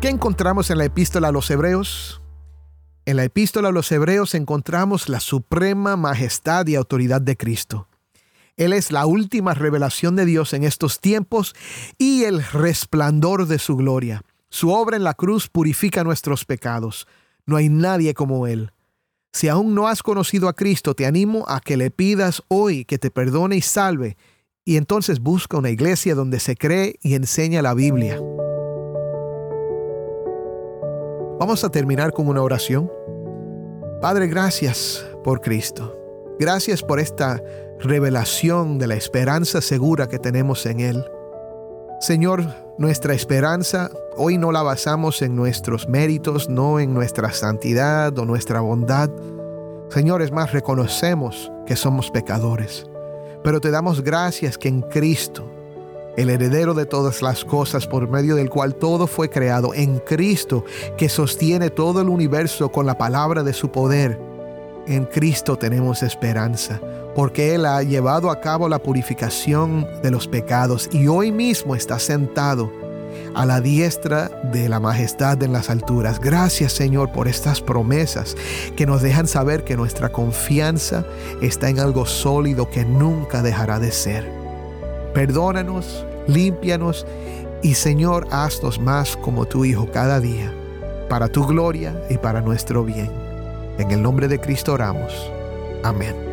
¿Qué 0.00 0.08
encontramos 0.08 0.70
en 0.70 0.78
la 0.78 0.86
epístola 0.86 1.28
a 1.28 1.32
los 1.32 1.48
Hebreos? 1.52 2.20
En 3.04 3.16
la 3.16 3.22
epístola 3.22 3.68
a 3.68 3.72
los 3.72 3.92
Hebreos 3.92 4.34
encontramos 4.34 5.08
la 5.08 5.20
suprema 5.20 5.94
majestad 5.96 6.66
y 6.66 6.74
autoridad 6.74 7.20
de 7.20 7.36
Cristo. 7.36 7.86
Él 8.64 8.72
es 8.72 8.92
la 8.92 9.06
última 9.06 9.54
revelación 9.54 10.14
de 10.14 10.24
Dios 10.24 10.52
en 10.52 10.62
estos 10.62 11.00
tiempos 11.00 11.54
y 11.98 12.22
el 12.22 12.44
resplandor 12.44 13.46
de 13.46 13.58
su 13.58 13.74
gloria. 13.76 14.22
Su 14.50 14.70
obra 14.70 14.96
en 14.96 15.02
la 15.02 15.14
cruz 15.14 15.48
purifica 15.48 16.04
nuestros 16.04 16.44
pecados. 16.44 17.08
No 17.44 17.56
hay 17.56 17.68
nadie 17.68 18.14
como 18.14 18.46
Él. 18.46 18.70
Si 19.32 19.48
aún 19.48 19.74
no 19.74 19.88
has 19.88 20.04
conocido 20.04 20.46
a 20.46 20.52
Cristo, 20.52 20.94
te 20.94 21.06
animo 21.06 21.44
a 21.48 21.58
que 21.58 21.76
le 21.76 21.90
pidas 21.90 22.40
hoy 22.46 22.84
que 22.84 22.98
te 22.98 23.10
perdone 23.10 23.56
y 23.56 23.62
salve, 23.62 24.16
y 24.64 24.76
entonces 24.76 25.18
busca 25.18 25.58
una 25.58 25.70
iglesia 25.70 26.14
donde 26.14 26.38
se 26.38 26.54
cree 26.54 27.00
y 27.02 27.14
enseña 27.14 27.62
la 27.62 27.74
Biblia. 27.74 28.20
Vamos 31.40 31.64
a 31.64 31.70
terminar 31.70 32.12
con 32.12 32.28
una 32.28 32.42
oración. 32.42 32.88
Padre, 34.00 34.28
gracias 34.28 35.04
por 35.24 35.40
Cristo. 35.40 35.98
Gracias 36.38 36.82
por 36.82 37.00
esta 37.00 37.42
revelación 37.82 38.78
de 38.78 38.86
la 38.86 38.94
esperanza 38.94 39.60
segura 39.60 40.08
que 40.08 40.18
tenemos 40.18 40.66
en 40.66 40.80
Él. 40.80 41.04
Señor, 42.00 42.44
nuestra 42.78 43.12
esperanza 43.14 43.90
hoy 44.16 44.38
no 44.38 44.52
la 44.52 44.62
basamos 44.62 45.20
en 45.22 45.34
nuestros 45.34 45.88
méritos, 45.88 46.48
no 46.48 46.78
en 46.78 46.94
nuestra 46.94 47.32
santidad 47.32 48.16
o 48.18 48.24
nuestra 48.24 48.60
bondad. 48.60 49.10
Señor, 49.90 50.22
es 50.22 50.30
más, 50.30 50.52
reconocemos 50.52 51.50
que 51.66 51.76
somos 51.76 52.10
pecadores. 52.10 52.86
Pero 53.42 53.60
te 53.60 53.70
damos 53.70 54.02
gracias 54.02 54.58
que 54.58 54.68
en 54.68 54.82
Cristo, 54.82 55.44
el 56.16 56.30
heredero 56.30 56.74
de 56.74 56.86
todas 56.86 57.20
las 57.20 57.44
cosas 57.44 57.86
por 57.86 58.08
medio 58.08 58.36
del 58.36 58.48
cual 58.48 58.76
todo 58.76 59.08
fue 59.08 59.28
creado, 59.28 59.74
en 59.74 59.98
Cristo 59.98 60.64
que 60.96 61.08
sostiene 61.08 61.70
todo 61.70 62.00
el 62.00 62.08
universo 62.08 62.70
con 62.70 62.86
la 62.86 62.96
palabra 62.96 63.42
de 63.42 63.52
su 63.52 63.72
poder, 63.72 64.18
en 64.86 65.04
Cristo 65.04 65.56
tenemos 65.56 66.02
esperanza, 66.02 66.80
porque 67.14 67.54
Él 67.54 67.66
ha 67.66 67.82
llevado 67.82 68.30
a 68.30 68.40
cabo 68.40 68.68
la 68.68 68.78
purificación 68.78 69.86
de 70.02 70.10
los 70.10 70.28
pecados 70.28 70.88
y 70.92 71.08
hoy 71.08 71.32
mismo 71.32 71.74
está 71.74 71.98
sentado 71.98 72.70
a 73.34 73.46
la 73.46 73.60
diestra 73.60 74.28
de 74.52 74.68
la 74.68 74.80
majestad 74.80 75.42
en 75.42 75.52
las 75.52 75.70
alturas. 75.70 76.20
Gracias 76.20 76.72
Señor 76.72 77.12
por 77.12 77.28
estas 77.28 77.60
promesas 77.60 78.36
que 78.76 78.86
nos 78.86 79.02
dejan 79.02 79.26
saber 79.26 79.64
que 79.64 79.76
nuestra 79.76 80.10
confianza 80.10 81.04
está 81.40 81.68
en 81.68 81.78
algo 81.78 82.06
sólido 82.06 82.70
que 82.70 82.84
nunca 82.84 83.42
dejará 83.42 83.78
de 83.78 83.92
ser. 83.92 84.30
Perdónanos, 85.14 86.06
límpianos 86.26 87.06
y 87.62 87.74
Señor, 87.74 88.26
haznos 88.30 88.80
más 88.80 89.16
como 89.16 89.46
tu 89.46 89.64
Hijo 89.64 89.88
cada 89.92 90.20
día, 90.20 90.52
para 91.08 91.28
tu 91.28 91.46
gloria 91.46 91.94
y 92.10 92.18
para 92.18 92.40
nuestro 92.40 92.84
bien. 92.84 93.10
En 93.78 93.90
el 93.90 94.02
nombre 94.02 94.28
de 94.28 94.40
Cristo 94.40 94.72
oramos. 94.74 95.30
Amén. 95.84 96.31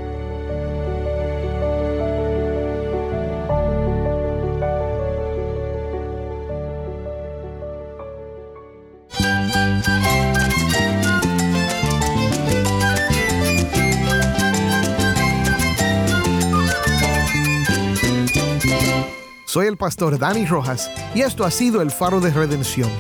Pastor 19.89 20.19
Dani 20.19 20.45
Rojas 20.45 20.87
y 21.15 21.21
esto 21.21 21.43
ha 21.43 21.49
sido 21.49 21.81
el 21.81 21.89
faro 21.89 22.19
de 22.19 22.29
redención. 22.29 22.91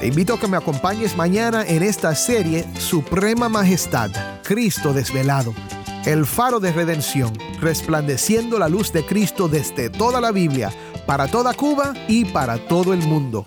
Te 0.00 0.08
invito 0.08 0.34
a 0.34 0.40
que 0.40 0.48
me 0.48 0.56
acompañes 0.56 1.16
mañana 1.16 1.64
en 1.64 1.84
esta 1.84 2.16
serie 2.16 2.64
Suprema 2.80 3.48
Majestad, 3.48 4.10
Cristo 4.42 4.92
desvelado. 4.92 5.54
El 6.04 6.26
faro 6.26 6.58
de 6.58 6.72
redención, 6.72 7.32
resplandeciendo 7.60 8.58
la 8.58 8.68
luz 8.68 8.92
de 8.92 9.06
Cristo 9.06 9.46
desde 9.46 9.88
toda 9.88 10.20
la 10.20 10.32
Biblia, 10.32 10.72
para 11.06 11.28
toda 11.28 11.54
Cuba 11.54 11.94
y 12.08 12.24
para 12.24 12.58
todo 12.58 12.92
el 12.92 13.04
mundo. 13.04 13.46